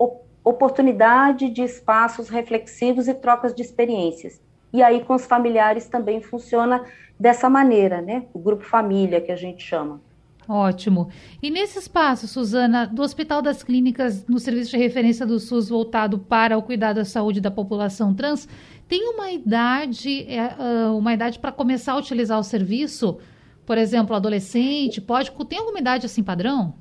oportunidade 0.44 1.48
de 1.48 1.62
espaços 1.62 2.28
reflexivos 2.28 3.06
e 3.08 3.14
trocas 3.14 3.54
de 3.54 3.62
experiências. 3.62 4.42
E 4.72 4.82
aí 4.82 5.04
com 5.04 5.14
os 5.14 5.24
familiares 5.24 5.88
também 5.88 6.20
funciona 6.20 6.84
dessa 7.18 7.48
maneira, 7.48 8.02
né? 8.02 8.26
O 8.34 8.38
grupo 8.38 8.64
família 8.64 9.20
que 9.20 9.30
a 9.30 9.36
gente 9.36 9.62
chama. 9.62 10.02
Ótimo. 10.48 11.08
E 11.42 11.50
nesse 11.50 11.78
espaço, 11.78 12.28
Suzana, 12.28 12.86
do 12.86 13.02
Hospital 13.02 13.40
das 13.40 13.62
Clínicas, 13.62 14.26
no 14.26 14.38
serviço 14.38 14.70
de 14.70 14.76
referência 14.76 15.24
do 15.24 15.40
SUS 15.40 15.68
voltado 15.68 16.18
para 16.18 16.58
o 16.58 16.62
cuidado 16.62 16.96
da 16.96 17.04
saúde 17.04 17.40
da 17.40 17.50
população 17.50 18.14
trans, 18.14 18.46
tem 18.86 19.08
uma 19.08 19.30
idade, 19.30 20.26
é, 20.28 20.88
uma 20.88 21.14
idade 21.14 21.38
para 21.38 21.50
começar 21.50 21.92
a 21.92 21.98
utilizar 21.98 22.38
o 22.38 22.44
serviço? 22.44 23.18
Por 23.64 23.78
exemplo, 23.78 24.14
adolescente, 24.14 25.00
pode. 25.00 25.32
Tem 25.48 25.58
alguma 25.58 25.80
idade 25.80 26.04
assim 26.04 26.22
padrão? 26.22 26.74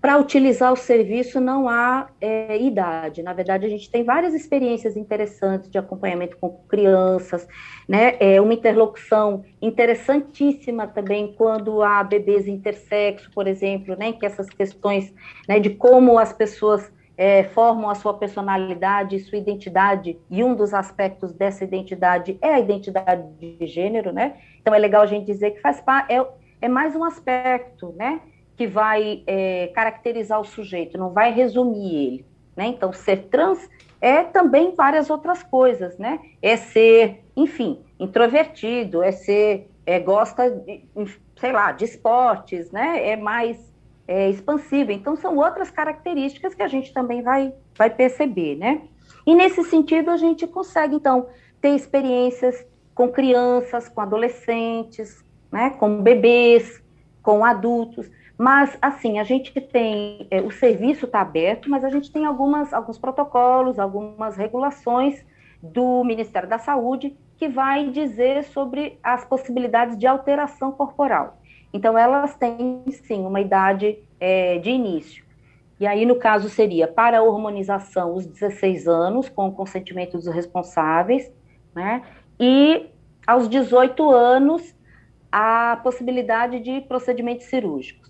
Para 0.00 0.16
utilizar 0.16 0.72
o 0.72 0.76
serviço 0.76 1.38
não 1.40 1.68
há 1.68 2.08
é, 2.20 2.56
idade. 2.56 3.22
Na 3.22 3.34
verdade, 3.34 3.66
a 3.66 3.68
gente 3.68 3.90
tem 3.90 4.02
várias 4.02 4.32
experiências 4.32 4.96
interessantes 4.96 5.70
de 5.70 5.76
acompanhamento 5.76 6.38
com 6.38 6.50
crianças, 6.66 7.46
né? 7.86 8.16
É 8.18 8.40
uma 8.40 8.54
interlocução 8.54 9.44
interessantíssima 9.60 10.86
também 10.86 11.34
quando 11.34 11.82
há 11.82 12.02
bebês 12.02 12.48
intersexo, 12.48 13.30
por 13.34 13.46
exemplo, 13.46 13.94
né? 13.94 14.12
Que 14.12 14.24
essas 14.24 14.48
questões 14.48 15.12
né, 15.46 15.60
de 15.60 15.70
como 15.70 16.18
as 16.18 16.32
pessoas 16.32 16.90
é, 17.20 17.44
formam 17.44 17.90
a 17.90 17.94
sua 17.94 18.14
personalidade, 18.14 19.18
sua 19.20 19.36
identidade, 19.36 20.18
e 20.30 20.42
um 20.42 20.54
dos 20.54 20.72
aspectos 20.72 21.34
dessa 21.34 21.62
identidade 21.62 22.38
é 22.40 22.54
a 22.54 22.58
identidade 22.58 23.22
de 23.38 23.66
gênero, 23.66 24.10
né? 24.10 24.38
Então 24.58 24.74
é 24.74 24.78
legal 24.78 25.02
a 25.02 25.06
gente 25.06 25.26
dizer 25.26 25.50
que 25.50 25.60
faz 25.60 25.78
parte, 25.82 26.10
é, 26.10 26.26
é 26.62 26.68
mais 26.68 26.96
um 26.96 27.04
aspecto, 27.04 27.94
né? 27.98 28.22
Que 28.60 28.66
vai 28.66 29.22
é, 29.26 29.68
caracterizar 29.68 30.38
o 30.38 30.44
sujeito, 30.44 30.98
não 30.98 31.14
vai 31.14 31.32
resumir 31.32 31.94
ele. 31.94 32.26
Né? 32.54 32.66
Então, 32.66 32.92
ser 32.92 33.28
trans 33.30 33.70
é 34.02 34.22
também 34.22 34.74
várias 34.74 35.08
outras 35.08 35.42
coisas, 35.42 35.96
né? 35.96 36.20
É 36.42 36.58
ser, 36.58 37.24
enfim, 37.34 37.80
introvertido, 37.98 39.02
é 39.02 39.12
ser, 39.12 39.66
é, 39.86 39.98
gosta, 39.98 40.50
de, 40.50 40.84
sei 41.36 41.52
lá, 41.52 41.72
de 41.72 41.86
esportes, 41.86 42.70
né? 42.70 43.08
É 43.08 43.16
mais 43.16 43.56
é, 44.06 44.28
expansivo. 44.28 44.92
Então, 44.92 45.16
são 45.16 45.38
outras 45.38 45.70
características 45.70 46.54
que 46.54 46.62
a 46.62 46.68
gente 46.68 46.92
também 46.92 47.22
vai, 47.22 47.54
vai 47.74 47.88
perceber, 47.88 48.56
né? 48.56 48.82
E 49.26 49.34
nesse 49.34 49.64
sentido, 49.64 50.10
a 50.10 50.18
gente 50.18 50.46
consegue, 50.46 50.96
então, 50.96 51.28
ter 51.62 51.70
experiências 51.70 52.62
com 52.94 53.08
crianças, 53.08 53.88
com 53.88 54.02
adolescentes, 54.02 55.24
né? 55.50 55.70
Com 55.70 56.02
bebês, 56.02 56.82
com 57.22 57.42
adultos. 57.42 58.19
Mas, 58.40 58.74
assim, 58.80 59.18
a 59.18 59.22
gente 59.22 59.52
tem, 59.60 60.26
é, 60.30 60.40
o 60.40 60.50
serviço 60.50 61.04
está 61.04 61.20
aberto, 61.20 61.68
mas 61.68 61.84
a 61.84 61.90
gente 61.90 62.10
tem 62.10 62.24
algumas, 62.24 62.72
alguns 62.72 62.96
protocolos, 62.96 63.78
algumas 63.78 64.34
regulações 64.34 65.22
do 65.62 66.02
Ministério 66.04 66.48
da 66.48 66.56
Saúde 66.56 67.14
que 67.36 67.48
vai 67.50 67.90
dizer 67.90 68.44
sobre 68.44 68.98
as 69.02 69.26
possibilidades 69.26 69.98
de 69.98 70.06
alteração 70.06 70.72
corporal. 70.72 71.38
Então, 71.70 71.98
elas 71.98 72.34
têm, 72.34 72.82
sim, 73.04 73.26
uma 73.26 73.42
idade 73.42 73.98
é, 74.18 74.56
de 74.56 74.70
início. 74.70 75.22
E 75.78 75.86
aí, 75.86 76.06
no 76.06 76.16
caso, 76.16 76.48
seria 76.48 76.88
para 76.88 77.18
a 77.18 77.22
hormonização 77.22 78.14
os 78.14 78.24
16 78.24 78.88
anos, 78.88 79.28
com 79.28 79.48
o 79.48 79.52
consentimento 79.52 80.16
dos 80.16 80.26
responsáveis, 80.28 81.30
né? 81.74 82.00
E 82.40 82.86
aos 83.26 83.50
18 83.50 84.10
anos, 84.10 84.74
a 85.30 85.78
possibilidade 85.82 86.58
de 86.60 86.80
procedimentos 86.80 87.44
cirúrgicos. 87.44 88.09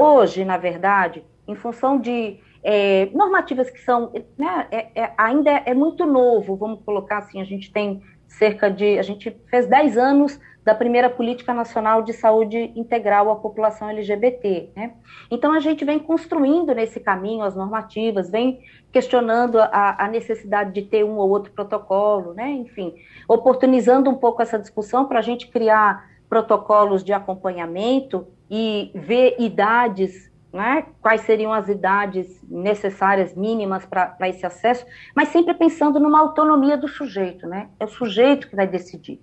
Hoje, 0.00 0.44
na 0.44 0.56
verdade, 0.56 1.24
em 1.46 1.54
função 1.54 1.98
de 1.98 2.38
é, 2.62 3.06
normativas 3.12 3.70
que 3.70 3.80
são, 3.80 4.12
né, 4.36 4.66
é, 4.70 5.02
é, 5.02 5.12
ainda 5.16 5.50
é, 5.50 5.74
muito 5.74 6.06
novo, 6.06 6.56
vamos 6.56 6.80
colocar 6.84 7.18
assim, 7.18 7.40
a 7.40 7.44
gente 7.44 7.72
tem 7.72 8.02
cerca 8.26 8.70
de, 8.70 8.98
a 8.98 9.02
gente 9.02 9.36
fez 9.48 9.66
10 9.66 9.98
anos 9.98 10.40
da 10.64 10.74
primeira 10.74 11.08
política 11.08 11.54
nacional 11.54 12.02
de 12.02 12.12
saúde 12.12 12.72
integral 12.76 13.30
à 13.30 13.36
população 13.36 13.88
LGBT, 13.88 14.70
né? 14.76 14.92
Então 15.30 15.52
a 15.52 15.58
gente 15.58 15.84
vem 15.84 15.98
construindo 15.98 16.74
nesse 16.74 17.00
caminho 17.00 17.42
as 17.42 17.56
normativas, 17.56 18.30
vem 18.30 18.60
questionando 18.92 19.58
a, 19.58 20.04
a 20.04 20.06
necessidade 20.08 20.72
de 20.72 20.82
ter 20.82 21.02
um 21.02 21.16
ou 21.16 21.30
outro 21.30 21.50
protocolo, 21.52 22.34
né? 22.34 22.50
Enfim, 22.50 22.94
oportunizando 23.26 24.10
um 24.10 24.14
pouco 24.14 24.42
essa 24.42 24.58
discussão 24.58 25.06
para 25.06 25.18
a 25.18 25.22
gente 25.22 25.48
criar 25.48 26.08
protocolos 26.28 27.02
de 27.02 27.12
acompanhamento 27.12 28.26
e 28.50 28.90
ver 28.94 29.36
idades, 29.38 30.30
né, 30.52 30.86
quais 31.00 31.20
seriam 31.20 31.52
as 31.52 31.68
idades 31.68 32.42
necessárias, 32.48 33.34
mínimas 33.36 33.86
para 33.86 34.28
esse 34.28 34.44
acesso, 34.44 34.84
mas 35.14 35.28
sempre 35.28 35.54
pensando 35.54 36.00
numa 36.00 36.20
autonomia 36.20 36.76
do 36.76 36.88
sujeito, 36.88 37.46
né? 37.46 37.68
É 37.78 37.84
o 37.84 37.88
sujeito 37.88 38.48
que 38.48 38.56
vai 38.56 38.66
decidir. 38.66 39.20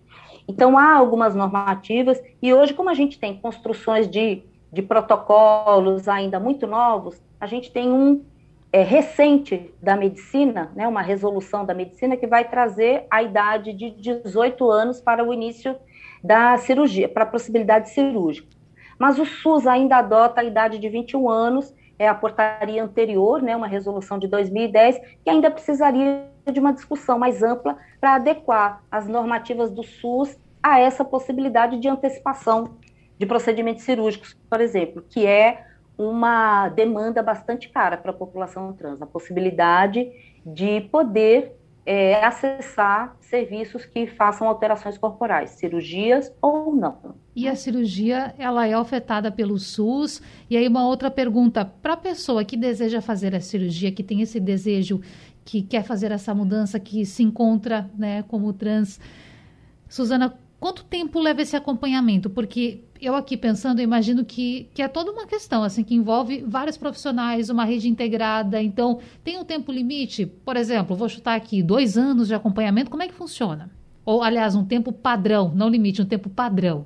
Então, 0.48 0.78
há 0.78 0.96
algumas 0.96 1.36
normativas, 1.36 2.22
e 2.42 2.54
hoje, 2.54 2.74
como 2.74 2.90
a 2.90 2.94
gente 2.94 3.20
tem 3.20 3.38
construções 3.38 4.10
de, 4.10 4.44
de 4.72 4.82
protocolos 4.82 6.08
ainda 6.08 6.40
muito 6.40 6.66
novos, 6.66 7.22
a 7.38 7.46
gente 7.46 7.70
tem 7.70 7.92
um 7.92 8.24
é, 8.72 8.82
recente 8.82 9.74
da 9.82 9.98
medicina, 9.98 10.72
né, 10.74 10.88
uma 10.88 11.02
resolução 11.02 11.66
da 11.66 11.74
medicina 11.74 12.16
que 12.16 12.26
vai 12.26 12.48
trazer 12.48 13.06
a 13.12 13.22
idade 13.22 13.74
de 13.74 13.92
18 13.92 14.72
anos 14.72 15.02
para 15.02 15.24
o 15.24 15.34
início 15.34 15.76
da 16.24 16.58
cirurgia, 16.58 17.10
para 17.10 17.24
a 17.24 17.28
possibilidade 17.28 17.90
cirúrgica. 17.90 18.57
Mas 18.98 19.20
o 19.20 19.26
SUS 19.26 19.68
ainda 19.68 19.98
adota 19.98 20.42
a 20.42 20.44
idade 20.44 20.80
de 20.80 20.90
21 20.90 21.30
anos, 21.30 21.74
é 22.00 22.08
a 22.08 22.14
portaria 22.14 22.84
anterior, 22.84 23.42
né, 23.42 23.56
uma 23.56 23.68
resolução 23.68 24.20
de 24.20 24.28
2010, 24.28 25.00
que 25.24 25.30
ainda 25.30 25.50
precisaria 25.50 26.26
de 26.52 26.60
uma 26.60 26.74
discussão 26.74 27.18
mais 27.18 27.42
ampla 27.42 27.78
para 28.00 28.16
adequar 28.16 28.84
as 28.92 29.08
normativas 29.08 29.72
do 29.72 29.84
SUS 29.84 30.38
a 30.62 30.80
essa 30.80 31.04
possibilidade 31.04 31.80
de 31.80 31.88
antecipação 31.88 32.78
de 33.18 33.26
procedimentos 33.26 33.84
cirúrgicos, 33.84 34.38
por 34.50 34.62
exemplo, 34.62 35.04
que 35.10 35.26
é 35.26 35.66
uma 35.98 36.70
demanda 36.70 37.24
bastante 37.24 37.70
cara 37.70 37.98
para 37.98 38.12
a 38.12 38.14
população 38.14 38.72
trans, 38.74 39.02
a 39.02 39.06
possibilidade 39.08 40.12
de 40.46 40.82
poder 40.92 41.56
é, 41.88 42.22
acessar 42.22 43.16
serviços 43.22 43.86
que 43.86 44.06
façam 44.08 44.46
alterações 44.46 44.98
corporais, 44.98 45.52
cirurgias 45.52 46.30
ou 46.42 46.76
não. 46.76 47.16
E 47.34 47.48
a 47.48 47.56
cirurgia, 47.56 48.36
ela 48.38 48.68
é 48.68 48.74
afetada 48.74 49.32
pelo 49.32 49.58
SUS? 49.58 50.22
E 50.50 50.58
aí 50.58 50.68
uma 50.68 50.86
outra 50.86 51.10
pergunta, 51.10 51.64
para 51.64 51.94
a 51.94 51.98
pessoa 51.98 52.44
que 52.44 52.58
deseja 52.58 53.00
fazer 53.00 53.34
a 53.34 53.40
cirurgia, 53.40 53.90
que 53.90 54.04
tem 54.04 54.22
esse 54.22 54.38
desejo, 54.38 55.00
que 55.46 55.62
quer 55.62 55.84
fazer 55.84 56.12
essa 56.12 56.36
mudança, 56.36 56.78
que 56.78 57.06
se 57.06 57.24
encontra 57.24 57.90
né, 57.98 58.22
como 58.24 58.52
trans, 58.52 59.00
Suzana, 59.88 60.38
quanto 60.60 60.84
tempo 60.84 61.22
leva 61.22 61.42
esse 61.42 61.56
acompanhamento? 61.56 62.30
Porque 62.30 62.82
eu 63.02 63.16
aqui 63.16 63.38
pensando, 63.38 63.80
eu 63.80 63.84
imagino 63.84 64.26
que, 64.26 64.70
que 64.74 64.82
é 64.82 64.88
toda 64.88 65.12
uma 65.12 65.26
questão, 65.26 65.64
assim, 65.64 65.84
que 65.84 65.96
envolve 65.96 66.44
vários 66.48 66.78
profissionais, 66.78 67.50
uma 67.50 67.66
rede 67.66 67.90
integrada. 67.90 68.62
Então, 68.62 69.00
tem 69.24 69.38
um 69.38 69.46
tempo 69.46 69.72
limite? 69.72 70.26
Por 70.26 70.56
exemplo, 70.56 70.96
vou 70.96 71.10
chutar 71.10 71.36
aqui, 71.36 71.62
dois 71.62 71.98
anos 71.98 72.28
de 72.28 72.36
acompanhamento, 72.36 72.90
como 72.90 73.04
é 73.04 73.08
que 73.08 73.14
funciona? 73.14 73.70
Ou, 74.06 74.24
aliás, 74.24 74.56
um 74.56 74.66
tempo 74.66 74.92
padrão, 74.92 75.52
não 75.54 75.70
limite, 75.70 76.02
um 76.02 76.06
tempo 76.06 76.30
padrão. 76.30 76.86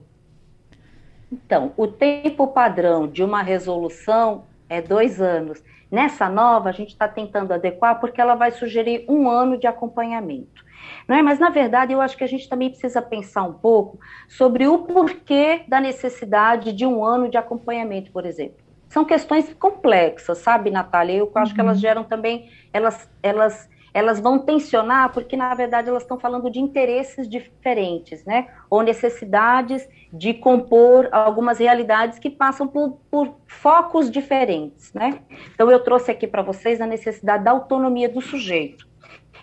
Então, 1.31 1.71
o 1.77 1.87
tempo 1.87 2.47
padrão 2.47 3.07
de 3.07 3.23
uma 3.23 3.41
resolução 3.41 4.43
é 4.67 4.81
dois 4.81 5.21
anos. 5.21 5.63
Nessa 5.89 6.29
nova, 6.29 6.69
a 6.69 6.71
gente 6.71 6.89
está 6.89 7.07
tentando 7.07 7.53
adequar 7.53 7.99
porque 7.99 8.19
ela 8.19 8.35
vai 8.35 8.51
sugerir 8.51 9.05
um 9.07 9.29
ano 9.29 9.57
de 9.57 9.67
acompanhamento. 9.67 10.60
Não 11.07 11.15
é? 11.15 11.21
Mas, 11.21 11.39
na 11.39 11.49
verdade, 11.49 11.93
eu 11.93 12.01
acho 12.01 12.17
que 12.17 12.23
a 12.23 12.27
gente 12.27 12.47
também 12.47 12.69
precisa 12.69 13.01
pensar 13.01 13.43
um 13.43 13.53
pouco 13.53 13.99
sobre 14.27 14.67
o 14.67 14.79
porquê 14.79 15.63
da 15.67 15.79
necessidade 15.79 16.71
de 16.71 16.85
um 16.85 17.03
ano 17.03 17.29
de 17.29 17.37
acompanhamento, 17.37 18.11
por 18.11 18.25
exemplo. 18.25 18.57
São 18.91 19.05
questões 19.05 19.53
complexas, 19.53 20.39
sabe, 20.39 20.69
Natália? 20.69 21.15
Eu 21.15 21.31
acho 21.35 21.51
uhum. 21.51 21.55
que 21.55 21.61
elas 21.61 21.77
uhum. 21.77 21.81
geram 21.81 22.03
também, 22.03 22.49
elas, 22.73 23.09
elas, 23.23 23.69
elas 23.93 24.19
vão 24.19 24.39
tensionar, 24.39 25.13
porque, 25.13 25.37
na 25.37 25.53
verdade, 25.53 25.87
elas 25.87 26.03
estão 26.03 26.19
falando 26.19 26.51
de 26.51 26.59
interesses 26.59 27.27
diferentes, 27.29 28.25
né? 28.25 28.49
Ou 28.69 28.81
necessidades 28.81 29.87
de 30.11 30.33
compor 30.33 31.07
algumas 31.13 31.59
realidades 31.59 32.19
que 32.19 32.29
passam 32.29 32.67
por, 32.67 32.99
por 33.09 33.37
focos 33.47 34.11
diferentes, 34.11 34.93
né? 34.93 35.19
Então, 35.55 35.71
eu 35.71 35.81
trouxe 35.81 36.11
aqui 36.11 36.27
para 36.27 36.41
vocês 36.41 36.81
a 36.81 36.85
necessidade 36.85 37.45
da 37.45 37.51
autonomia 37.51 38.09
do 38.09 38.19
sujeito. 38.19 38.90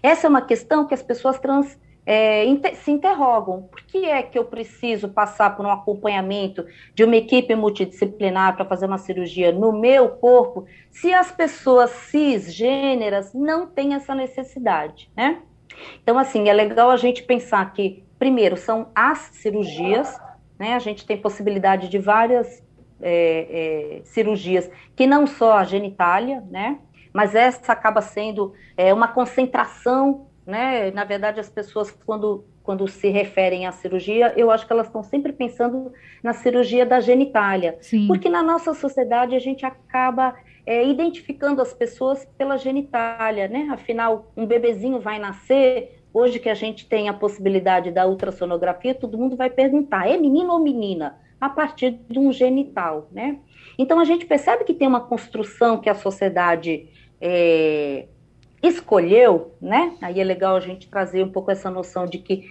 Essa 0.03 0.27
é 0.27 0.31
uma 0.31 0.43
questão 0.43 0.87
que 0.87 0.95
as 0.95 1.03
pessoas 1.03 1.39
trans 1.39 1.79
é, 2.09 2.45
se 2.77 2.91
interrogam. 2.91 3.69
Por 3.71 3.83
que 3.83 4.07
é 4.07 4.23
que 4.23 4.39
eu 4.39 4.45
preciso 4.47 5.11
passar 5.11 5.55
por 5.55 5.67
um 5.67 5.71
acompanhamento 5.71 6.65
de 6.95 7.05
uma 7.05 7.17
equipe 7.17 7.55
multidisciplinar 7.55 8.57
para 8.57 8.65
fazer 8.65 8.87
uma 8.87 8.97
cirurgia 8.97 9.53
no 9.53 9.73
meu 9.73 10.09
corpo, 10.09 10.65
se 10.91 11.13
as 11.13 11.31
pessoas 11.31 11.91
cisgêneras 11.91 13.35
não 13.35 13.67
têm 13.67 13.93
essa 13.93 14.15
necessidade, 14.15 15.11
né? 15.15 15.43
Então, 16.03 16.19
assim, 16.19 16.49
é 16.49 16.53
legal 16.53 16.91
a 16.91 16.97
gente 16.97 17.23
pensar 17.23 17.73
que, 17.75 18.03
primeiro, 18.19 18.57
são 18.57 18.89
as 18.95 19.19
cirurgias, 19.35 20.19
né? 20.59 20.75
A 20.75 20.79
gente 20.79 21.07
tem 21.07 21.21
possibilidade 21.21 21.91
de 21.91 21.99
várias 21.99 22.67
é, 23.03 24.01
é, 24.01 24.05
cirurgias 24.05 24.71
que 24.97 25.07
não 25.07 25.27
só 25.27 25.59
a 25.59 25.65
genitália, 25.65 26.43
né? 26.51 26.79
Mas 27.19 27.35
essa 27.35 27.73
acaba 27.73 28.01
sendo 28.01 28.53
é, 28.77 28.95
uma 28.95 29.09
concentração, 29.09 30.29
né? 30.47 30.93
Na 30.93 31.03
verdade, 31.03 31.41
as 31.41 31.49
pessoas, 31.51 31.91
quando, 32.07 32.45
quando 32.63 32.87
se 32.87 33.09
referem 33.09 33.67
à 33.67 33.73
cirurgia, 33.73 34.33
eu 34.37 34.53
acho 34.53 34.65
que 34.65 34.73
elas 34.73 34.87
estão 34.87 35.03
sempre 35.03 35.33
pensando 35.33 35.93
na 36.23 36.33
cirurgia 36.33 36.87
da 36.87 37.01
genitália. 37.01 37.77
Sim. 37.81 38.07
Porque 38.07 38.29
na 38.29 38.41
nossa 38.41 38.73
sociedade 38.73 39.35
a 39.35 39.41
gente 39.41 39.67
acaba 39.67 40.33
é, 40.65 40.87
identificando 40.87 41.61
as 41.61 41.75
pessoas 41.75 42.25
pela 42.39 42.57
genitália, 42.57 43.49
né? 43.49 43.67
Afinal, 43.73 44.31
um 44.37 44.47
bebezinho 44.47 45.01
vai 45.01 45.19
nascer. 45.19 46.01
Hoje 46.15 46.39
que 46.39 46.49
a 46.49 46.55
gente 46.55 46.87
tem 46.87 47.09
a 47.09 47.13
possibilidade 47.13 47.91
da 47.91 48.07
ultrassonografia, 48.07 48.95
todo 48.95 49.19
mundo 49.19 49.35
vai 49.35 49.51
perguntar: 49.51 50.09
é 50.09 50.17
menino 50.17 50.53
ou 50.53 50.61
menina? 50.61 51.19
A 51.41 51.49
partir 51.49 51.99
de 52.09 52.17
um 52.17 52.33
genital, 52.33 53.09
né? 53.11 53.41
Então 53.77 53.99
a 53.99 54.05
gente 54.05 54.25
percebe 54.25 54.63
que 54.63 54.75
tem 54.75 54.87
uma 54.87 55.01
construção 55.01 55.79
que 55.79 55.91
a 55.91 55.95
sociedade 55.97 56.89
é, 57.21 58.07
escolheu, 58.63 59.55
né? 59.61 59.97
Aí 60.01 60.21
é 60.21 60.25
legal 60.25 60.57
a 60.57 60.61
gente 60.61 60.89
trazer 60.89 61.23
um 61.23 61.31
pouco 61.31 61.51
essa 61.51 61.71
noção 61.71 62.07
de 62.07 62.19
que 62.19 62.45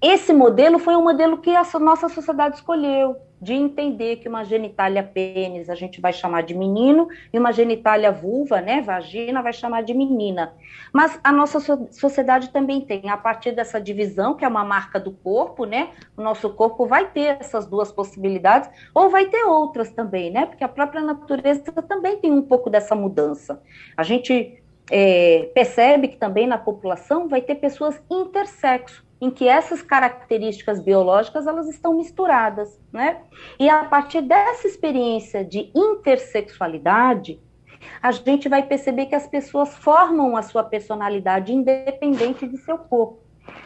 esse 0.00 0.32
modelo 0.32 0.78
foi 0.78 0.94
um 0.96 1.02
modelo 1.02 1.38
que 1.38 1.50
a 1.50 1.64
nossa 1.78 2.08
sociedade 2.08 2.56
escolheu, 2.56 3.16
de 3.40 3.54
entender 3.54 4.16
que 4.16 4.28
uma 4.28 4.44
genitália 4.44 5.02
pênis 5.02 5.70
a 5.70 5.74
gente 5.74 6.00
vai 6.00 6.12
chamar 6.12 6.42
de 6.42 6.54
menino 6.54 7.08
e 7.32 7.38
uma 7.38 7.52
genitália 7.52 8.10
vulva, 8.10 8.60
né, 8.60 8.80
vagina, 8.80 9.42
vai 9.42 9.52
chamar 9.52 9.82
de 9.82 9.94
menina. 9.94 10.54
Mas 10.92 11.18
a 11.22 11.30
nossa 11.30 11.60
sociedade 11.90 12.50
também 12.50 12.80
tem, 12.80 13.08
a 13.08 13.16
partir 13.16 13.52
dessa 13.52 13.80
divisão, 13.80 14.34
que 14.34 14.44
é 14.44 14.48
uma 14.48 14.64
marca 14.64 14.98
do 14.98 15.12
corpo, 15.12 15.64
né, 15.64 15.90
o 16.16 16.22
nosso 16.22 16.50
corpo 16.50 16.86
vai 16.86 17.10
ter 17.10 17.38
essas 17.40 17.66
duas 17.66 17.92
possibilidades, 17.92 18.68
ou 18.94 19.08
vai 19.08 19.26
ter 19.26 19.44
outras 19.44 19.90
também, 19.90 20.30
né, 20.30 20.46
porque 20.46 20.64
a 20.64 20.68
própria 20.68 21.00
natureza 21.00 21.70
também 21.88 22.18
tem 22.18 22.32
um 22.32 22.42
pouco 22.42 22.68
dessa 22.68 22.94
mudança. 22.94 23.62
A 23.96 24.02
gente 24.02 24.60
é, 24.90 25.50
percebe 25.54 26.08
que 26.08 26.16
também 26.16 26.46
na 26.46 26.58
população 26.58 27.28
vai 27.28 27.40
ter 27.40 27.56
pessoas 27.56 28.00
intersexo, 28.10 29.06
em 29.20 29.30
que 29.30 29.48
essas 29.48 29.82
características 29.82 30.80
biológicas 30.80 31.46
elas 31.46 31.68
estão 31.68 31.94
misturadas, 31.94 32.78
né? 32.92 33.22
E 33.58 33.68
a 33.68 33.84
partir 33.84 34.22
dessa 34.22 34.66
experiência 34.66 35.44
de 35.44 35.70
intersexualidade, 35.74 37.40
a 38.02 38.12
gente 38.12 38.48
vai 38.48 38.62
perceber 38.62 39.06
que 39.06 39.14
as 39.14 39.26
pessoas 39.26 39.74
formam 39.76 40.36
a 40.36 40.42
sua 40.42 40.62
personalidade 40.62 41.52
independente 41.52 42.46
de 42.46 42.56
seu 42.58 42.78
corpo. 42.78 43.20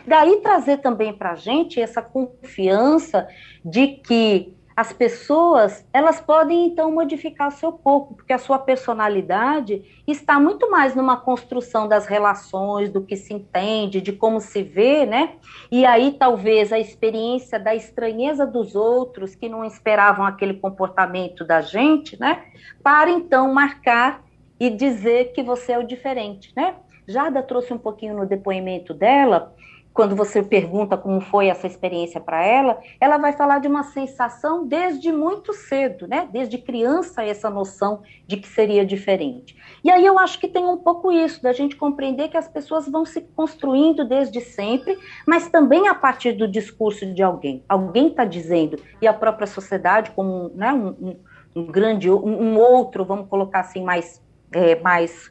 Daí 0.07 0.41
trazer 0.41 0.79
também 0.79 1.13
para 1.13 1.33
a 1.33 1.37
gente 1.37 1.81
essa 1.81 2.01
confiança 2.01 3.27
de 3.65 3.89
que 3.89 4.55
as 4.77 4.93
pessoas, 4.93 5.87
elas 5.93 6.21
podem 6.21 6.67
então 6.67 6.91
modificar 6.91 7.49
o 7.49 7.53
seu 7.53 7.73
corpo, 7.73 8.15
porque 8.15 8.33
a 8.33 8.39
sua 8.39 8.59
personalidade 8.59 10.03
está 10.07 10.41
muito 10.41 10.71
mais 10.71 10.95
numa 10.95 11.17
construção 11.17 11.87
das 11.87 12.07
relações, 12.07 12.91
do 12.91 13.03
que 13.03 13.17
se 13.17 13.35
entende, 13.35 14.01
de 14.01 14.13
como 14.13 14.41
se 14.41 14.63
vê, 14.63 15.05
né? 15.05 15.35
E 15.71 15.85
aí 15.85 16.13
talvez 16.19 16.73
a 16.73 16.79
experiência 16.79 17.59
da 17.59 17.75
estranheza 17.75 18.47
dos 18.47 18.75
outros 18.75 19.35
que 19.35 19.49
não 19.49 19.65
esperavam 19.65 20.25
aquele 20.25 20.55
comportamento 20.55 21.45
da 21.45 21.61
gente, 21.61 22.19
né? 22.19 22.45
Para 22.83 23.11
então 23.11 23.53
marcar 23.53 24.25
e 24.59 24.71
dizer 24.71 25.33
que 25.33 25.43
você 25.43 25.73
é 25.73 25.79
o 25.79 25.87
diferente, 25.87 26.53
né? 26.57 26.77
Jada 27.07 27.43
trouxe 27.43 27.73
um 27.75 27.79
pouquinho 27.79 28.17
no 28.17 28.27
depoimento 28.27 28.95
dela 28.95 29.53
quando 29.93 30.17
você 30.17 30.43
pergunta 30.43 30.97
como 30.97 31.21
foi 31.21 31.49
essa 31.49 31.67
experiência 31.67 32.21
para 32.21 32.45
ela, 32.45 32.81
ela 33.01 33.19
vai 33.19 33.33
falar 33.33 33.59
de 33.59 33.69
uma 33.69 33.83
sensação 33.83 34.67
desde 34.67 35.13
muito 35.13 35.53
cedo, 35.53 36.07
né? 36.07 36.29
Desde 36.33 36.57
criança, 36.59 37.23
essa 37.23 37.51
noção 37.51 38.03
de 38.27 38.39
que 38.39 38.49
seria 38.49 38.85
diferente. 38.87 39.57
E 39.85 39.91
aí 39.91 40.05
eu 40.05 40.19
acho 40.19 40.39
que 40.39 40.49
tem 40.49 40.65
um 40.65 40.79
pouco 40.79 41.13
isso, 41.13 41.43
da 41.43 41.53
gente 41.53 41.77
compreender 41.77 42.29
que 42.29 42.37
as 42.37 42.49
pessoas 42.49 42.89
vão 42.89 43.05
se 43.05 43.21
construindo 43.21 44.05
desde 44.05 44.41
sempre, 44.41 44.99
mas 45.27 45.51
também 45.51 45.89
a 45.89 45.95
partir 45.95 46.33
do 46.33 46.49
discurso 46.49 47.07
de 47.13 47.23
alguém. 47.23 47.63
Alguém 47.69 48.09
está 48.09 48.25
dizendo, 48.25 48.79
e 49.01 49.07
a 49.07 49.13
própria 49.13 49.47
sociedade, 49.47 50.11
como 50.13 50.51
né, 50.55 50.73
um, 50.73 51.17
um, 51.55 51.67
grande, 51.67 52.11
um, 52.11 52.59
outro, 52.59 53.05
vamos 53.05 53.29
colocar 53.29 53.61
assim, 53.61 53.83
mais, 53.83 54.23
é, 54.53 54.77
mais 54.77 55.31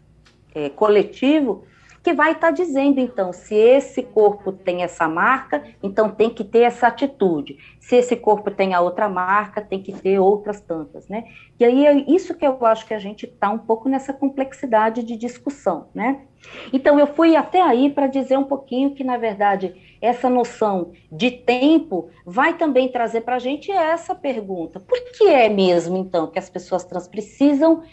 é, 0.54 0.70
coletivo, 0.70 1.64
que 2.04 2.14
vai 2.14 2.32
estar 2.32 2.48
tá 2.48 2.52
dizendo, 2.52 3.00
então, 3.00 3.32
se 3.32 3.54
esse 3.54 4.02
corpo 4.02 4.52
tem 4.52 4.84
essa 4.84 5.08
marca, 5.08 5.64
então 5.84 6.10
tem 6.10 6.30
que 6.30 6.44
ter 6.44 6.62
essa 6.62 6.88
atitude. 6.88 7.58
Se 7.80 7.96
esse 7.96 8.16
corpo 8.16 8.50
tem 8.50 8.74
a 8.74 8.82
outra 8.82 9.08
marca, 9.08 9.62
tem 9.62 9.82
que 9.82 9.94
ter 9.94 10.18
outras 10.20 10.60
tantas, 10.62 11.08
né? 11.08 11.26
E 11.60 11.66
aí 11.66 11.86
é 11.86 11.94
isso 12.12 12.34
que 12.36 12.46
eu 12.46 12.66
acho 12.66 12.88
que 12.88 12.94
a 12.94 13.00
gente 13.00 13.26
está 13.26 13.50
um 13.50 13.60
pouco 13.60 13.88
nessa 13.88 14.14
complexidade 14.14 15.04
de 15.04 15.16
discussão, 15.16 15.90
né? 15.94 16.22
Então, 16.74 17.00
eu 17.00 17.06
fui 17.06 17.36
até 17.36 17.62
aí 17.62 17.90
para 17.90 18.08
dizer 18.08 18.38
um 18.38 18.44
pouquinho 18.44 18.96
que, 18.96 19.04
na 19.04 19.18
verdade, 19.18 19.76
essa 20.02 20.28
noção 20.28 20.92
de 21.12 21.30
tempo 21.30 22.10
vai 22.26 22.58
também 22.58 22.90
trazer 22.90 23.22
para 23.22 23.36
a 23.36 23.40
gente 23.40 23.72
essa 23.72 24.16
pergunta: 24.16 24.80
por 24.80 25.00
que 25.12 25.28
é 25.28 25.48
mesmo, 25.50 25.98
então, 25.98 26.26
que 26.26 26.40
as 26.40 26.50
pessoas 26.50 26.84
trans 26.84 27.08
precisam 27.08 27.84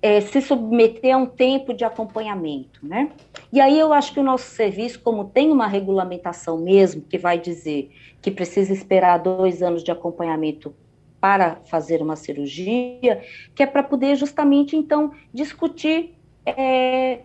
é, 0.00 0.20
se 0.20 0.40
submeter 0.40 1.14
a 1.14 1.18
um 1.18 1.26
tempo 1.26 1.74
de 1.74 1.84
acompanhamento, 1.84 2.86
né? 2.86 3.10
E 3.52 3.60
aí 3.60 3.78
eu 3.78 3.92
acho 3.92 4.12
que 4.12 4.20
o 4.20 4.22
nosso 4.22 4.50
serviço, 4.50 5.00
como 5.00 5.24
tem 5.24 5.50
uma 5.50 5.66
regulamentação 5.66 6.58
mesmo, 6.58 7.02
que 7.02 7.18
vai 7.18 7.38
dizer 7.38 7.90
que 8.22 8.30
precisa 8.30 8.72
esperar 8.72 9.18
dois 9.18 9.62
anos 9.62 9.82
de 9.82 9.90
acompanhamento 9.90 10.74
para 11.20 11.56
fazer 11.66 12.00
uma 12.00 12.14
cirurgia, 12.14 13.22
que 13.54 13.62
é 13.62 13.66
para 13.66 13.82
poder 13.82 14.14
justamente 14.14 14.76
então 14.76 15.12
discutir 15.34 16.14
é, 16.46 17.20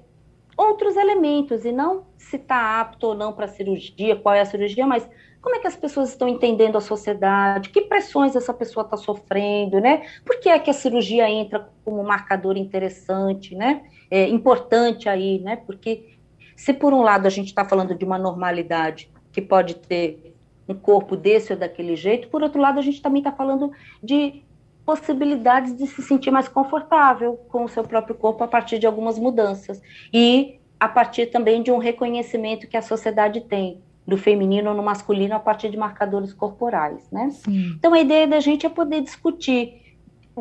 outros 0.57 0.95
elementos 0.95 1.65
e 1.65 1.71
não 1.71 2.05
se 2.17 2.37
está 2.37 2.81
apto 2.81 3.07
ou 3.07 3.15
não 3.15 3.33
para 3.33 3.47
cirurgia, 3.47 4.15
qual 4.15 4.33
é 4.33 4.41
a 4.41 4.45
cirurgia, 4.45 4.87
mas 4.87 5.07
como 5.43 5.57
é 5.57 5.59
que 5.59 5.67
as 5.67 5.75
pessoas 5.75 6.09
estão 6.09 6.25
entendendo 6.25 6.77
a 6.77 6.81
sociedade, 6.81 7.69
que 7.69 7.81
pressões 7.81 8.33
essa 8.33 8.53
pessoa 8.53 8.85
está 8.85 8.95
sofrendo, 8.95 9.77
né? 9.81 10.03
Por 10.25 10.39
que 10.39 10.47
é 10.47 10.57
que 10.57 10.69
a 10.69 10.73
cirurgia 10.73 11.29
entra 11.29 11.69
como 11.83 12.01
marcador 12.01 12.55
interessante, 12.55 13.53
né? 13.53 13.83
É 14.09 14.25
importante 14.29 15.09
aí, 15.09 15.39
né? 15.39 15.57
Porque 15.57 16.15
se 16.55 16.73
por 16.73 16.93
um 16.93 17.01
lado 17.01 17.27
a 17.27 17.29
gente 17.29 17.47
está 17.47 17.65
falando 17.65 17.93
de 17.93 18.05
uma 18.05 18.17
normalidade 18.17 19.11
que 19.33 19.41
pode 19.41 19.75
ter 19.75 20.33
um 20.65 20.73
corpo 20.73 21.17
desse 21.17 21.51
ou 21.51 21.59
daquele 21.59 21.97
jeito, 21.97 22.29
por 22.29 22.41
outro 22.41 22.61
lado 22.61 22.79
a 22.79 22.81
gente 22.81 23.01
também 23.01 23.19
está 23.19 23.33
falando 23.33 23.69
de 24.01 24.41
possibilidades 24.85 25.75
de 25.75 25.87
se 25.87 26.01
sentir 26.01 26.31
mais 26.31 26.47
confortável 26.47 27.35
com 27.49 27.65
o 27.65 27.69
seu 27.69 27.83
próprio 27.83 28.15
corpo 28.15 28.45
a 28.45 28.47
partir 28.47 28.79
de 28.79 28.87
algumas 28.87 29.19
mudanças 29.19 29.81
e 30.13 30.57
a 30.79 30.87
partir 30.87 31.25
também 31.25 31.61
de 31.61 31.69
um 31.69 31.79
reconhecimento 31.79 32.65
que 32.65 32.77
a 32.77 32.81
sociedade 32.81 33.41
tem 33.41 33.81
do 34.05 34.17
feminino 34.17 34.69
ou 34.69 34.75
no 34.75 34.83
masculino 34.83 35.35
a 35.35 35.39
partir 35.39 35.69
de 35.69 35.77
marcadores 35.77 36.33
corporais, 36.33 37.09
né? 37.11 37.29
Sim. 37.31 37.73
Então 37.77 37.93
a 37.93 37.99
ideia 37.99 38.27
da 38.27 38.39
gente 38.39 38.65
é 38.65 38.69
poder 38.69 39.01
discutir 39.01 39.81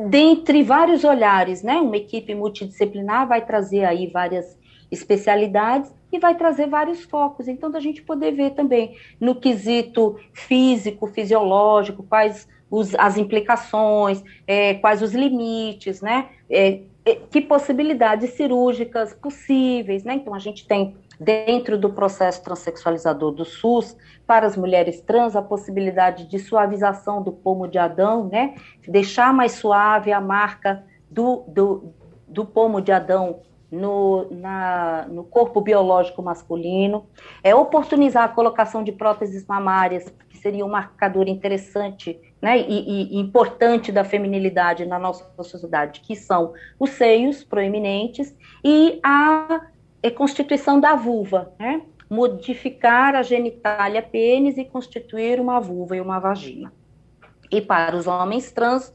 dentre 0.08 0.62
vários 0.62 1.04
olhares, 1.04 1.62
né? 1.62 1.76
Uma 1.76 1.96
equipe 1.96 2.34
multidisciplinar 2.34 3.28
vai 3.28 3.44
trazer 3.44 3.84
aí 3.84 4.06
várias 4.06 4.58
especialidades 4.90 5.92
e 6.12 6.18
vai 6.18 6.34
trazer 6.34 6.66
vários 6.66 7.02
focos. 7.02 7.48
Então, 7.48 7.70
da 7.70 7.80
gente 7.80 8.02
poder 8.02 8.32
ver 8.32 8.50
também 8.50 8.96
no 9.18 9.34
quesito 9.34 10.16
físico, 10.32 11.06
fisiológico, 11.06 12.02
quais 12.02 12.46
os, 12.70 12.94
as 12.96 13.16
implicações, 13.16 14.22
é, 14.46 14.74
quais 14.74 15.02
os 15.02 15.14
limites, 15.14 16.02
né? 16.02 16.28
É, 16.50 16.80
é, 17.04 17.16
que 17.30 17.40
possibilidades 17.40 18.30
cirúrgicas 18.30 19.14
possíveis, 19.14 20.04
né? 20.04 20.14
Então, 20.14 20.34
a 20.34 20.38
gente 20.38 20.66
tem 20.66 20.94
dentro 21.18 21.78
do 21.78 21.90
processo 21.90 22.42
transexualizador 22.42 23.32
do 23.32 23.44
SUS, 23.44 23.96
para 24.26 24.46
as 24.46 24.56
mulheres 24.56 25.00
trans, 25.00 25.36
a 25.36 25.42
possibilidade 25.42 26.26
de 26.26 26.38
suavização 26.38 27.22
do 27.22 27.32
pomo 27.32 27.68
de 27.68 27.78
Adão, 27.78 28.28
né? 28.28 28.54
Deixar 28.86 29.32
mais 29.32 29.52
suave 29.52 30.12
a 30.12 30.20
marca 30.20 30.84
do, 31.10 31.44
do, 31.48 31.92
do 32.26 32.44
pomo 32.44 32.80
de 32.80 32.92
Adão 32.92 33.40
no, 33.72 34.28
na, 34.30 35.06
no 35.08 35.24
corpo 35.24 35.58
biológico 35.60 36.22
masculino, 36.22 37.06
é 37.42 37.54
oportunizar 37.54 38.24
a 38.24 38.28
colocação 38.28 38.84
de 38.84 38.92
próteses 38.92 39.46
mamárias, 39.46 40.12
que 40.28 40.36
seria 40.36 40.64
um 40.64 40.68
marcador 40.68 41.26
interessante 41.26 42.20
né, 42.40 42.58
e, 42.60 43.14
e, 43.14 43.18
importante 43.18 43.90
da 43.90 44.04
feminilidade 44.04 44.84
na 44.84 44.98
nossa 44.98 45.24
sociedade, 45.42 46.00
que 46.00 46.14
são 46.14 46.52
os 46.78 46.90
seios 46.90 47.42
proeminentes 47.42 48.36
e 48.62 49.00
a 49.02 49.62
constituição 50.10 50.80
da 50.80 50.94
vulva, 50.94 51.52
né, 51.58 51.82
modificar 52.10 53.14
a 53.14 53.22
genitália 53.22 54.02
pênis 54.02 54.58
e 54.58 54.64
constituir 54.64 55.40
uma 55.40 55.60
vulva 55.60 55.96
e 55.96 56.00
uma 56.00 56.18
vagina. 56.18 56.72
E 57.50 57.60
para 57.60 57.96
os 57.96 58.06
homens 58.06 58.50
trans, 58.50 58.94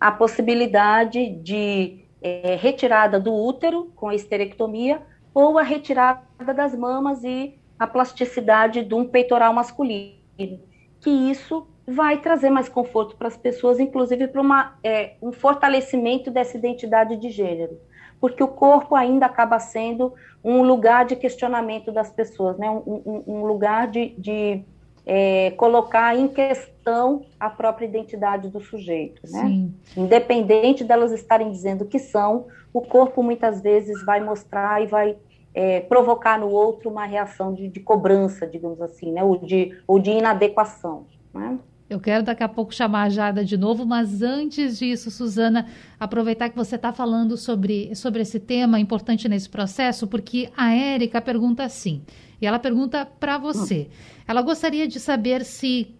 a 0.00 0.10
possibilidade 0.10 1.30
de 1.30 2.04
é, 2.22 2.56
retirada 2.56 3.20
do 3.20 3.34
útero 3.34 3.92
com 3.94 4.08
a 4.08 4.14
esterectomia 4.14 5.02
ou 5.34 5.58
a 5.58 5.62
retirada 5.62 6.54
das 6.54 6.74
mamas 6.74 7.22
e 7.22 7.58
a 7.78 7.86
plasticidade 7.86 8.84
de 8.84 8.94
um 8.94 9.06
peitoral 9.06 9.52
masculino, 9.52 10.60
que 11.00 11.10
isso 11.10 11.66
vai 11.86 12.20
trazer 12.20 12.50
mais 12.50 12.68
conforto 12.68 13.16
para 13.16 13.28
as 13.28 13.36
pessoas, 13.36 13.80
inclusive 13.80 14.28
para 14.28 14.74
é, 14.82 15.14
um 15.20 15.32
fortalecimento 15.32 16.30
dessa 16.30 16.56
identidade 16.56 17.16
de 17.16 17.30
gênero, 17.30 17.78
porque 18.20 18.42
o 18.42 18.48
corpo 18.48 18.94
ainda 18.94 19.26
acaba 19.26 19.58
sendo 19.58 20.12
um 20.44 20.62
lugar 20.62 21.04
de 21.04 21.16
questionamento 21.16 21.90
das 21.90 22.10
pessoas, 22.10 22.58
né? 22.58 22.70
um, 22.70 22.82
um, 22.86 23.22
um 23.26 23.44
lugar 23.44 23.88
de, 23.88 24.10
de 24.18 24.64
é, 25.06 25.50
colocar 25.52 26.16
em 26.16 26.28
questão 26.28 27.24
a 27.38 27.48
própria 27.48 27.86
identidade 27.86 28.48
do 28.48 28.60
sujeito, 28.60 29.22
né? 29.30 29.42
Sim. 29.42 29.74
Independente 29.96 30.84
delas 30.84 31.12
estarem 31.12 31.50
dizendo 31.50 31.84
que 31.84 31.98
são, 31.98 32.46
o 32.72 32.80
corpo 32.80 33.22
muitas 33.22 33.60
vezes 33.60 34.04
vai 34.04 34.20
mostrar 34.20 34.82
e 34.82 34.86
vai 34.86 35.16
é, 35.52 35.80
provocar 35.80 36.38
no 36.38 36.48
outro 36.48 36.90
uma 36.90 37.04
reação 37.04 37.52
de, 37.52 37.68
de, 37.68 37.80
cobrança, 37.80 38.46
digamos 38.46 38.80
assim, 38.80 39.12
né? 39.12 39.22
Ou 39.24 39.36
de, 39.36 39.76
ou 39.86 39.98
de 39.98 40.10
inadequação, 40.10 41.06
né? 41.34 41.58
Eu 41.90 41.98
quero 41.98 42.22
daqui 42.22 42.44
a 42.44 42.48
pouco 42.48 42.72
chamar 42.72 43.02
a 43.02 43.08
Jada 43.08 43.44
de 43.44 43.56
novo, 43.56 43.84
mas 43.84 44.22
antes 44.22 44.78
disso, 44.78 45.10
Suzana, 45.10 45.66
aproveitar 45.98 46.48
que 46.48 46.54
você 46.54 46.76
está 46.76 46.92
falando 46.92 47.36
sobre, 47.36 47.92
sobre 47.96 48.22
esse 48.22 48.38
tema 48.38 48.78
importante 48.78 49.28
nesse 49.28 49.50
processo, 49.50 50.06
porque 50.06 50.52
a 50.56 50.72
Érica 50.72 51.20
pergunta 51.20 51.64
assim, 51.64 52.04
e 52.40 52.46
ela 52.46 52.60
pergunta 52.60 53.04
para 53.04 53.38
você. 53.38 53.90
Ela 54.24 54.40
gostaria 54.40 54.86
de 54.86 55.00
saber 55.00 55.44
se 55.44 55.92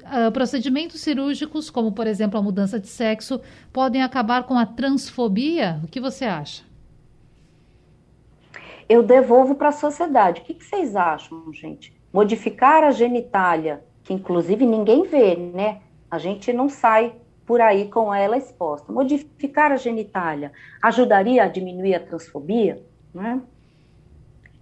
uh, 0.00 0.32
procedimentos 0.32 1.00
cirúrgicos, 1.00 1.70
como 1.70 1.92
por 1.92 2.08
exemplo 2.08 2.36
a 2.36 2.42
mudança 2.42 2.80
de 2.80 2.88
sexo, 2.88 3.40
podem 3.72 4.02
acabar 4.02 4.42
com 4.42 4.58
a 4.58 4.66
transfobia? 4.66 5.80
O 5.84 5.86
que 5.86 6.00
você 6.00 6.24
acha? 6.24 6.64
Eu 8.88 9.04
devolvo 9.04 9.54
para 9.54 9.68
a 9.68 9.72
sociedade. 9.72 10.40
O 10.40 10.44
que, 10.44 10.54
que 10.54 10.64
vocês 10.64 10.96
acham, 10.96 11.44
gente? 11.52 11.94
Modificar 12.12 12.82
a 12.82 12.90
genitália 12.90 13.84
que 14.04 14.12
inclusive 14.12 14.66
ninguém 14.66 15.04
vê, 15.04 15.36
né? 15.36 15.80
A 16.10 16.18
gente 16.18 16.52
não 16.52 16.68
sai 16.68 17.14
por 17.46 17.60
aí 17.60 17.88
com 17.88 18.12
ela 18.12 18.36
exposta. 18.36 18.92
Modificar 18.92 19.72
a 19.72 19.76
genitália 19.76 20.52
ajudaria 20.82 21.44
a 21.44 21.48
diminuir 21.48 21.94
a 21.94 22.00
transfobia? 22.00 22.82
Né? 23.14 23.40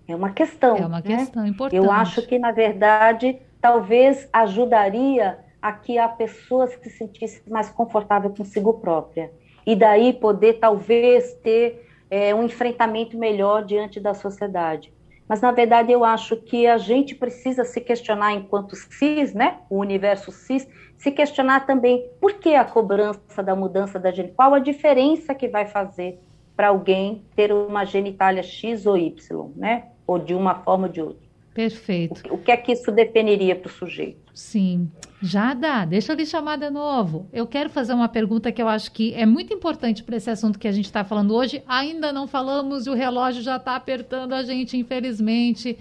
É 0.06 0.14
uma 0.14 0.30
questão. 0.30 0.76
É 0.76 0.86
uma 0.86 1.00
né? 1.00 1.16
questão 1.16 1.46
importante. 1.46 1.76
Eu 1.76 1.90
acho 1.90 2.26
que, 2.26 2.38
na 2.38 2.52
verdade, 2.52 3.38
talvez 3.60 4.28
ajudaria 4.32 5.38
a 5.60 5.72
que 5.72 5.98
a 5.98 6.08
pessoa 6.08 6.66
se 6.66 6.90
sentisse 6.90 7.42
mais 7.50 7.68
confortável 7.70 8.30
consigo 8.30 8.74
própria. 8.74 9.30
E 9.66 9.76
daí 9.76 10.12
poder, 10.12 10.54
talvez, 10.54 11.34
ter 11.34 11.86
é, 12.10 12.34
um 12.34 12.44
enfrentamento 12.44 13.16
melhor 13.18 13.64
diante 13.64 14.00
da 14.00 14.14
sociedade 14.14 14.92
mas 15.30 15.40
na 15.40 15.52
verdade 15.52 15.92
eu 15.92 16.04
acho 16.04 16.36
que 16.38 16.66
a 16.66 16.76
gente 16.76 17.14
precisa 17.14 17.62
se 17.62 17.80
questionar 17.80 18.32
enquanto 18.32 18.74
cis, 18.74 19.32
né, 19.32 19.58
o 19.70 19.78
universo 19.78 20.32
cis, 20.32 20.66
se 20.98 21.12
questionar 21.12 21.66
também 21.66 22.10
por 22.20 22.32
que 22.32 22.56
a 22.56 22.64
cobrança 22.64 23.40
da 23.40 23.54
mudança 23.54 23.96
da 23.96 24.10
genitália, 24.10 24.34
qual 24.34 24.54
a 24.54 24.58
diferença 24.58 25.32
que 25.32 25.46
vai 25.46 25.66
fazer 25.66 26.20
para 26.56 26.66
alguém 26.66 27.24
ter 27.36 27.52
uma 27.52 27.84
genitália 27.84 28.42
X 28.42 28.86
ou 28.86 28.98
Y, 28.98 29.52
né, 29.54 29.84
ou 30.04 30.18
de 30.18 30.34
uma 30.34 30.56
forma 30.64 30.88
ou 30.88 30.92
de 30.92 31.00
outra. 31.00 31.29
Perfeito. 31.54 32.22
O, 32.30 32.34
o 32.34 32.38
que 32.38 32.50
é 32.50 32.56
que 32.56 32.72
isso 32.72 32.90
definiria 32.92 33.56
para 33.56 33.68
o 33.68 33.72
sujeito? 33.72 34.30
Sim. 34.32 34.90
Jada, 35.22 35.84
deixa 35.84 36.12
eu 36.12 36.16
lhe 36.16 36.24
chamar 36.24 36.56
de 36.56 36.70
novo. 36.70 37.28
Eu 37.32 37.46
quero 37.46 37.68
fazer 37.68 37.92
uma 37.92 38.08
pergunta 38.08 38.50
que 38.50 38.62
eu 38.62 38.68
acho 38.68 38.90
que 38.92 39.12
é 39.14 39.26
muito 39.26 39.52
importante 39.52 40.02
para 40.02 40.16
esse 40.16 40.30
assunto 40.30 40.58
que 40.58 40.68
a 40.68 40.72
gente 40.72 40.86
está 40.86 41.04
falando 41.04 41.34
hoje. 41.34 41.62
Ainda 41.66 42.12
não 42.12 42.26
falamos 42.26 42.86
e 42.86 42.90
o 42.90 42.94
relógio 42.94 43.42
já 43.42 43.56
está 43.56 43.76
apertando 43.76 44.32
a 44.32 44.42
gente, 44.42 44.76
infelizmente. 44.76 45.78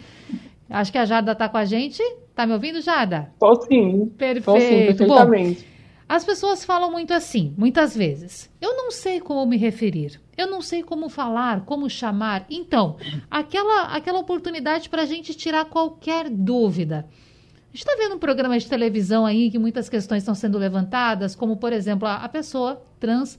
Acho 0.70 0.92
que 0.92 0.98
a 0.98 1.06
Jada 1.06 1.32
está 1.32 1.48
com 1.48 1.58
a 1.58 1.66
gente. 1.66 2.02
Está 2.02 2.46
me 2.46 2.54
ouvindo, 2.54 2.82
Jada? 2.82 3.32
Estou 3.34 3.62
sim. 3.62 4.08
Perfeito. 4.18 4.46
Tô 4.46 4.60
sim, 4.60 4.86
perfeitamente. 4.88 5.62
Bom, 5.62 5.70
as 6.10 6.26
pessoas 6.26 6.66
falam 6.66 6.92
muito 6.92 7.14
assim, 7.14 7.54
muitas 7.58 7.96
vezes. 7.96 8.50
Eu 8.60 8.76
não 8.76 8.90
sei 8.90 9.20
como 9.20 9.46
me 9.46 9.58
referir. 9.58 10.20
Eu 10.40 10.48
não 10.48 10.62
sei 10.62 10.82
como 10.82 11.10
falar, 11.10 11.66
como 11.66 11.90
chamar. 11.90 12.46
Então, 12.50 12.96
aquela, 13.30 13.94
aquela 13.94 14.20
oportunidade 14.20 14.88
para 14.88 15.02
a 15.02 15.06
gente 15.06 15.34
tirar 15.34 15.66
qualquer 15.66 16.30
dúvida. 16.30 17.06
A 17.10 17.72
gente 17.74 17.86
está 17.86 17.94
vendo 17.98 18.16
um 18.16 18.20
programa 18.20 18.58
de 18.58 18.66
televisão 18.66 19.26
aí 19.26 19.52
que 19.52 19.60
muitas 19.60 19.90
questões 19.90 20.24
estão 20.24 20.34
sendo 20.34 20.58
levantadas, 20.58 21.36
como, 21.36 21.58
por 21.58 21.74
exemplo, 21.74 22.08
a, 22.08 22.16
a 22.24 22.30
pessoa 22.30 22.82
trans, 23.02 23.38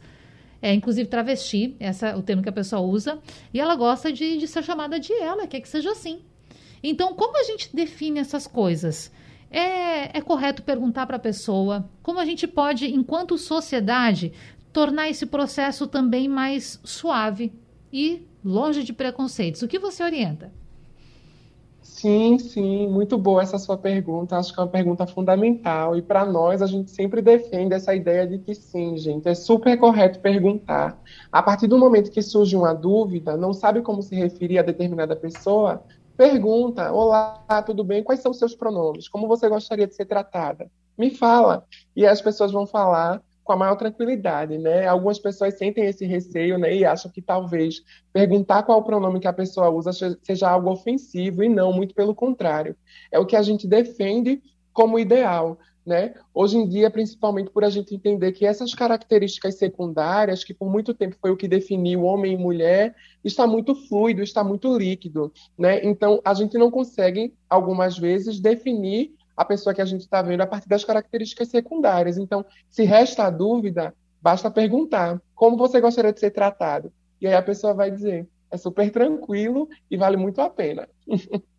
é, 0.60 0.74
inclusive 0.74 1.08
travesti, 1.08 1.74
esse 1.80 2.06
é 2.06 2.14
o 2.14 2.20
termo 2.20 2.42
que 2.42 2.50
a 2.50 2.52
pessoa 2.52 2.82
usa, 2.82 3.18
e 3.54 3.58
ela 3.58 3.74
gosta 3.76 4.12
de, 4.12 4.36
de 4.36 4.46
ser 4.46 4.62
chamada 4.62 5.00
de 5.00 5.14
ela, 5.14 5.46
quer 5.46 5.60
que 5.60 5.68
seja 5.70 5.92
assim. 5.92 6.20
Então, 6.82 7.14
como 7.14 7.40
a 7.40 7.44
gente 7.44 7.74
define 7.74 8.20
essas 8.20 8.46
coisas? 8.46 9.10
É, 9.50 10.18
é 10.18 10.20
correto 10.20 10.62
perguntar 10.62 11.06
para 11.06 11.16
a 11.16 11.18
pessoa 11.18 11.88
como 12.02 12.20
a 12.20 12.26
gente 12.26 12.46
pode, 12.46 12.86
enquanto 12.86 13.38
sociedade, 13.38 14.32
tornar 14.72 15.09
esse 15.09 15.26
processo 15.26 15.87
também 15.87 16.28
mais 16.28 16.80
suave 16.85 17.52
e 17.92 18.26
longe 18.44 18.83
de 18.83 18.92
preconceitos. 18.92 19.62
O 19.62 19.68
que 19.68 19.78
você 19.78 20.02
orienta? 20.02 20.52
Sim, 21.83 22.38
sim, 22.38 22.87
muito 22.88 23.18
boa 23.18 23.42
essa 23.42 23.59
sua 23.59 23.76
pergunta. 23.76 24.37
Acho 24.37 24.54
que 24.54 24.61
é 24.61 24.62
uma 24.62 24.70
pergunta 24.70 25.06
fundamental. 25.06 25.96
E 25.96 26.00
para 26.00 26.24
nós, 26.24 26.62
a 26.62 26.66
gente 26.66 26.90
sempre 26.90 27.20
defende 27.20 27.74
essa 27.74 27.94
ideia 27.94 28.26
de 28.26 28.38
que 28.38 28.55
sim, 28.55 28.97
gente, 28.97 29.28
é 29.28 29.34
super 29.34 29.76
correto 29.78 30.20
perguntar. 30.20 30.99
A 31.30 31.42
partir 31.42 31.66
do 31.66 31.76
momento 31.76 32.11
que 32.11 32.22
surge 32.22 32.57
uma 32.57 32.72
dúvida, 32.72 33.36
não 33.36 33.53
sabe 33.53 33.82
como 33.82 34.03
se 34.03 34.14
referir 34.14 34.59
a 34.59 34.62
determinada 34.62 35.14
pessoa, 35.14 35.82
pergunta: 36.16 36.92
Olá, 36.92 37.42
tudo 37.66 37.84
bem? 37.84 38.03
Quais 38.03 38.20
são 38.20 38.30
os 38.30 38.38
seus 38.38 38.55
pronomes? 38.55 39.09
Como 39.09 39.28
você 39.28 39.49
gostaria 39.49 39.86
de 39.86 39.94
ser 39.94 40.07
tratada? 40.07 40.70
Me 40.97 41.11
fala. 41.11 41.66
E 41.94 42.07
as 42.07 42.22
pessoas 42.22 42.53
vão 42.53 42.66
falar 42.66 43.22
com 43.51 43.55
a 43.55 43.57
maior 43.57 43.74
tranquilidade, 43.74 44.57
né? 44.59 44.86
Algumas 44.86 45.18
pessoas 45.18 45.59
sentem 45.59 45.84
esse 45.84 46.07
receio, 46.07 46.57
né, 46.57 46.72
e 46.72 46.84
acham 46.84 47.11
que 47.11 47.20
talvez 47.20 47.82
perguntar 48.12 48.62
qual 48.62 48.78
o 48.78 48.84
pronome 48.84 49.18
que 49.18 49.26
a 49.26 49.32
pessoa 49.32 49.68
usa 49.70 49.90
seja 50.22 50.48
algo 50.48 50.70
ofensivo, 50.70 51.42
e 51.42 51.48
não, 51.48 51.72
muito 51.72 51.92
pelo 51.92 52.14
contrário. 52.14 52.76
É 53.11 53.18
o 53.18 53.26
que 53.26 53.34
a 53.34 53.42
gente 53.42 53.66
defende 53.66 54.40
como 54.72 55.01
ideal, 55.01 55.59
né? 55.84 56.14
Hoje 56.32 56.59
em 56.59 56.68
dia, 56.68 56.88
principalmente 56.92 57.51
por 57.51 57.64
a 57.64 57.70
gente 57.70 57.92
entender 57.92 58.30
que 58.30 58.46
essas 58.46 58.72
características 58.72 59.57
secundárias, 59.59 60.44
que 60.44 60.55
por 60.55 60.70
muito 60.70 60.94
tempo 60.94 61.16
foi 61.20 61.32
o 61.32 61.36
que 61.36 61.48
definiu 61.48 62.05
homem 62.05 62.34
e 62.34 62.36
mulher, 62.36 62.94
está 63.24 63.48
muito 63.48 63.74
fluido, 63.74 64.22
está 64.22 64.44
muito 64.44 64.78
líquido. 64.78 65.32
Né? 65.59 65.84
Então, 65.84 66.20
a 66.24 66.34
gente 66.34 66.57
não 66.57 66.70
consegue, 66.70 67.34
algumas 67.48 67.98
vezes, 67.98 68.38
definir 68.38 69.12
a 69.37 69.45
pessoa 69.45 69.74
que 69.74 69.81
a 69.81 69.85
gente 69.85 70.03
está 70.03 70.22
vendo 70.22 70.43
a 70.43 70.47
partir 70.47 70.68
das 70.68 70.85
características 70.85 71.49
secundárias. 71.49 72.18
Então, 72.18 72.45
se 72.68 72.85
resta 72.85 73.24
a 73.24 73.31
dúvida, 73.31 73.95
basta 74.20 74.51
perguntar 74.51 75.20
como 75.35 75.57
você 75.57 75.81
gostaria 75.81 76.12
de 76.12 76.20
ser 76.20 76.31
tratado. 76.31 76.93
E 77.20 77.26
aí 77.26 77.35
a 77.35 77.43
pessoa 77.43 77.74
vai 77.74 77.91
dizer, 77.91 78.28
é 78.51 78.57
super 78.57 78.91
tranquilo 78.91 79.68
e 79.91 79.97
vale 79.97 80.16
muito 80.16 80.41
a 80.41 80.51
pena. 80.51 80.89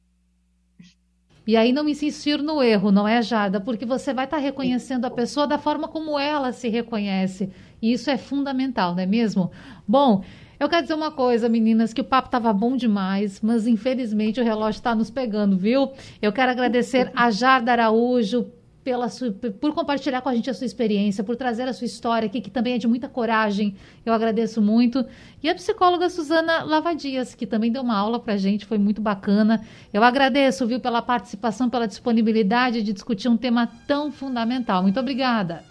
E 1.47 1.57
aí 1.57 1.73
não 1.73 1.89
insistir 1.89 2.41
no 2.41 2.61
erro, 2.61 2.91
não 2.91 3.07
é, 3.07 3.19
Jada? 3.21 3.59
Porque 3.59 3.83
você 3.83 4.13
vai 4.13 4.25
estar 4.25 4.37
tá 4.37 4.43
reconhecendo 4.43 5.05
a 5.05 5.11
pessoa 5.11 5.47
da 5.47 5.57
forma 5.57 5.87
como 5.87 6.17
ela 6.17 6.53
se 6.53 6.69
reconhece. 6.69 7.51
E 7.81 7.91
isso 7.91 8.11
é 8.11 8.17
fundamental, 8.17 8.93
não 8.93 9.01
é 9.01 9.07
mesmo? 9.07 9.51
Bom, 9.87 10.23
eu 10.61 10.69
quero 10.69 10.83
dizer 10.83 10.93
uma 10.93 11.09
coisa, 11.09 11.49
meninas, 11.49 11.91
que 11.91 12.01
o 12.01 12.03
papo 12.03 12.27
estava 12.27 12.53
bom 12.53 12.77
demais, 12.77 13.41
mas 13.41 13.65
infelizmente 13.65 14.39
o 14.39 14.43
relógio 14.43 14.77
está 14.77 14.93
nos 14.93 15.09
pegando, 15.09 15.57
viu? 15.57 15.91
Eu 16.21 16.31
quero 16.31 16.51
agradecer 16.51 17.11
a 17.15 17.31
Jarda 17.31 17.71
Araújo 17.71 18.45
pela 18.83 19.09
sua, 19.09 19.31
por 19.31 19.73
compartilhar 19.73 20.21
com 20.21 20.29
a 20.29 20.35
gente 20.35 20.51
a 20.51 20.53
sua 20.53 20.65
experiência, 20.65 21.23
por 21.23 21.35
trazer 21.35 21.67
a 21.67 21.73
sua 21.73 21.85
história 21.85 22.27
aqui, 22.27 22.39
que 22.39 22.51
também 22.51 22.75
é 22.75 22.77
de 22.77 22.87
muita 22.87 23.09
coragem. 23.09 23.75
Eu 24.05 24.13
agradeço 24.13 24.61
muito. 24.61 25.03
E 25.41 25.49
a 25.49 25.55
psicóloga 25.55 26.11
Suzana 26.11 26.61
Lavadias, 26.61 27.33
que 27.33 27.47
também 27.47 27.71
deu 27.71 27.81
uma 27.81 27.97
aula 27.97 28.19
para 28.19 28.33
a 28.33 28.37
gente, 28.37 28.63
foi 28.63 28.77
muito 28.77 29.01
bacana. 29.01 29.65
Eu 29.91 30.03
agradeço, 30.03 30.67
viu, 30.67 30.79
pela 30.79 31.01
participação, 31.01 31.71
pela 31.71 31.87
disponibilidade 31.87 32.83
de 32.83 32.93
discutir 32.93 33.29
um 33.29 33.37
tema 33.37 33.67
tão 33.87 34.11
fundamental. 34.11 34.83
Muito 34.83 34.99
obrigada. 34.99 35.70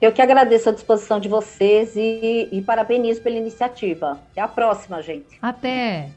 Eu 0.00 0.12
que 0.12 0.22
agradeço 0.22 0.68
a 0.68 0.72
disposição 0.72 1.18
de 1.18 1.28
vocês 1.28 1.96
e, 1.96 2.48
e 2.52 2.62
parabenizo 2.62 3.20
pela 3.20 3.36
iniciativa. 3.36 4.18
Até 4.30 4.40
a 4.40 4.46
próxima, 4.46 5.02
gente. 5.02 5.38
Até. 5.42 6.10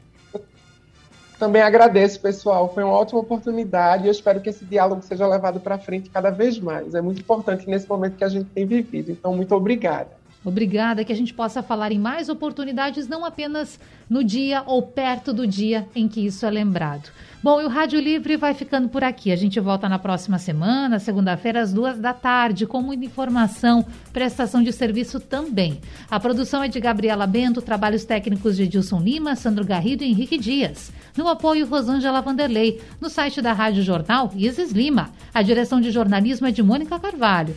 Também 1.36 1.60
agradeço, 1.60 2.20
pessoal. 2.20 2.72
Foi 2.72 2.84
uma 2.84 2.92
ótima 2.92 3.18
oportunidade 3.18 4.04
e 4.04 4.06
eu 4.06 4.12
espero 4.12 4.40
que 4.40 4.48
esse 4.48 4.64
diálogo 4.64 5.02
seja 5.02 5.26
levado 5.26 5.58
para 5.58 5.76
frente 5.76 6.08
cada 6.08 6.30
vez 6.30 6.60
mais. 6.60 6.94
É 6.94 7.00
muito 7.00 7.20
importante 7.20 7.68
nesse 7.68 7.88
momento 7.88 8.16
que 8.16 8.22
a 8.22 8.28
gente 8.28 8.48
tem 8.50 8.64
vivido. 8.64 9.10
Então, 9.10 9.34
muito 9.34 9.52
obrigada. 9.52 10.21
Obrigada, 10.44 11.04
que 11.04 11.12
a 11.12 11.16
gente 11.16 11.32
possa 11.32 11.62
falar 11.62 11.92
em 11.92 11.98
mais 11.98 12.28
oportunidades, 12.28 13.06
não 13.06 13.24
apenas 13.24 13.78
no 14.10 14.24
dia 14.24 14.62
ou 14.66 14.82
perto 14.82 15.32
do 15.32 15.46
dia 15.46 15.86
em 15.94 16.08
que 16.08 16.26
isso 16.26 16.44
é 16.44 16.50
lembrado. 16.50 17.10
Bom, 17.42 17.60
e 17.60 17.64
o 17.64 17.68
Rádio 17.68 18.00
Livre 18.00 18.36
vai 18.36 18.54
ficando 18.54 18.88
por 18.88 19.02
aqui. 19.02 19.32
A 19.32 19.36
gente 19.36 19.58
volta 19.58 19.88
na 19.88 19.98
próxima 19.98 20.38
semana, 20.38 20.98
segunda-feira, 20.98 21.60
às 21.60 21.72
duas 21.72 21.98
da 21.98 22.12
tarde, 22.12 22.66
com 22.66 22.80
muita 22.80 23.04
informação, 23.04 23.84
prestação 24.12 24.62
de 24.62 24.72
serviço 24.72 25.18
também. 25.18 25.80
A 26.10 26.20
produção 26.20 26.62
é 26.62 26.68
de 26.68 26.78
Gabriela 26.78 27.26
Bento, 27.26 27.60
trabalhos 27.60 28.04
técnicos 28.04 28.56
de 28.56 28.64
Edilson 28.64 29.00
Lima, 29.00 29.34
Sandro 29.34 29.64
Garrido 29.64 30.04
e 30.04 30.10
Henrique 30.10 30.38
Dias. 30.38 30.92
No 31.16 31.26
apoio, 31.28 31.66
Rosângela 31.66 32.20
Vanderlei. 32.20 32.80
No 33.00 33.08
site 33.08 33.42
da 33.42 33.52
Rádio 33.52 33.82
Jornal, 33.82 34.30
Isis 34.36 34.70
Lima. 34.70 35.10
A 35.34 35.42
direção 35.42 35.80
de 35.80 35.90
jornalismo 35.90 36.46
é 36.46 36.52
de 36.52 36.62
Mônica 36.62 36.98
Carvalho. 36.98 37.56